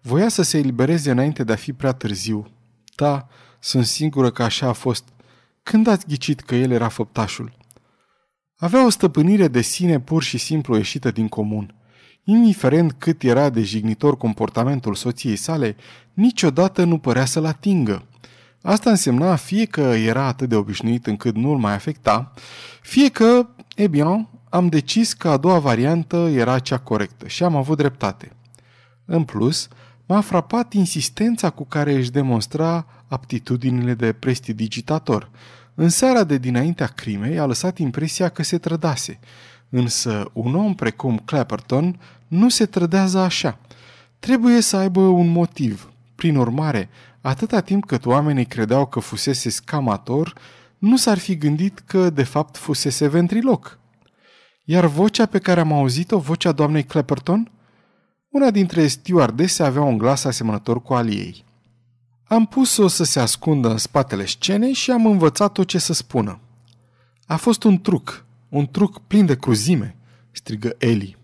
Voia 0.00 0.28
să 0.28 0.42
se 0.42 0.58
elibereze 0.58 1.10
înainte 1.10 1.44
de 1.44 1.52
a 1.52 1.56
fi 1.56 1.72
prea 1.72 1.92
târziu. 1.92 2.46
Da, 2.96 3.28
sunt 3.58 3.86
sigură 3.86 4.30
că 4.30 4.42
așa 4.42 4.66
a 4.66 4.72
fost. 4.72 5.04
Când 5.62 5.86
ați 5.86 6.06
ghicit 6.06 6.40
că 6.40 6.54
el 6.54 6.70
era 6.70 6.88
făptașul? 6.88 7.52
Avea 8.56 8.84
o 8.84 8.88
stăpânire 8.88 9.48
de 9.48 9.60
sine 9.60 10.00
pur 10.00 10.22
și 10.22 10.38
simplu 10.38 10.76
ieșită 10.76 11.10
din 11.10 11.28
comun. 11.28 11.74
Indiferent 12.24 12.92
cât 12.92 13.22
era 13.22 13.50
de 13.50 13.62
jignitor 13.62 14.16
comportamentul 14.16 14.94
soției 14.94 15.36
sale, 15.36 15.76
niciodată 16.12 16.84
nu 16.84 16.98
părea 16.98 17.24
să-l 17.24 17.44
atingă. 17.44 18.06
Asta 18.62 18.90
însemna 18.90 19.36
fie 19.36 19.64
că 19.64 19.80
era 19.80 20.24
atât 20.26 20.48
de 20.48 20.54
obișnuit 20.54 21.06
încât 21.06 21.34
nu-l 21.36 21.58
mai 21.58 21.74
afecta, 21.74 22.32
fie 22.82 23.08
că, 23.08 23.48
e 23.76 23.86
bine, 23.86 24.28
am 24.50 24.68
decis 24.68 25.12
că 25.12 25.28
a 25.28 25.36
doua 25.36 25.58
variantă 25.58 26.16
era 26.16 26.58
cea 26.58 26.78
corectă 26.78 27.26
și 27.26 27.44
am 27.44 27.56
avut 27.56 27.76
dreptate. 27.76 28.32
În 29.04 29.24
plus, 29.24 29.68
m-a 30.06 30.20
frapat 30.20 30.72
insistența 30.72 31.50
cu 31.50 31.64
care 31.64 31.94
își 31.94 32.10
demonstra 32.10 32.86
aptitudinile 33.08 33.94
de 33.94 34.12
prestidigitator. 34.12 35.30
În 35.74 35.88
seara 35.88 36.24
de 36.24 36.38
dinaintea 36.38 36.86
crimei 36.86 37.38
a 37.38 37.46
lăsat 37.46 37.78
impresia 37.78 38.28
că 38.28 38.42
se 38.42 38.58
trădase, 38.58 39.18
însă 39.68 40.30
un 40.32 40.54
om 40.54 40.74
precum 40.74 41.22
Clapperton 41.24 42.00
nu 42.28 42.48
se 42.48 42.66
trădează 42.66 43.18
așa. 43.18 43.58
Trebuie 44.18 44.60
să 44.60 44.76
aibă 44.76 45.00
un 45.00 45.28
motiv. 45.28 45.92
Prin 46.14 46.36
urmare, 46.36 46.88
atâta 47.20 47.60
timp 47.60 47.86
cât 47.86 48.06
oamenii 48.06 48.44
credeau 48.44 48.86
că 48.86 49.00
fusese 49.00 49.50
scamator, 49.50 50.34
nu 50.78 50.96
s-ar 50.96 51.18
fi 51.18 51.36
gândit 51.36 51.78
că 51.78 52.10
de 52.10 52.22
fapt 52.22 52.56
fusese 52.56 53.08
ventriloc. 53.08 53.79
Iar 54.70 54.86
vocea 54.86 55.26
pe 55.26 55.38
care 55.38 55.60
am 55.60 55.72
auzit-o, 55.72 56.18
vocea 56.18 56.52
doamnei 56.52 56.84
Clapperton? 56.84 57.50
Una 58.28 58.50
dintre 58.50 58.86
stewardese 58.86 59.62
avea 59.62 59.82
un 59.82 59.98
glas 59.98 60.24
asemănător 60.24 60.82
cu 60.82 60.94
al 60.94 61.08
ei. 61.08 61.44
Am 62.24 62.46
pus-o 62.46 62.88
să 62.88 63.04
se 63.04 63.20
ascundă 63.20 63.68
în 63.70 63.76
spatele 63.76 64.26
scenei 64.26 64.72
și 64.72 64.90
am 64.90 65.06
învățat-o 65.06 65.64
ce 65.64 65.78
să 65.78 65.92
spună. 65.92 66.40
A 67.26 67.36
fost 67.36 67.62
un 67.62 67.80
truc, 67.80 68.24
un 68.48 68.66
truc 68.66 68.98
plin 68.98 69.26
de 69.26 69.36
cruzime, 69.36 69.96
strigă 70.30 70.74
Eli. 70.78 71.16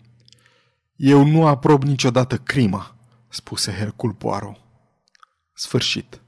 Eu 0.95 1.25
nu 1.25 1.45
aprob 1.45 1.83
niciodată 1.83 2.37
crima, 2.37 2.95
spuse 3.27 3.71
Hercul 3.71 4.13
Poirot. 4.13 4.59
Sfârșit. 5.53 6.21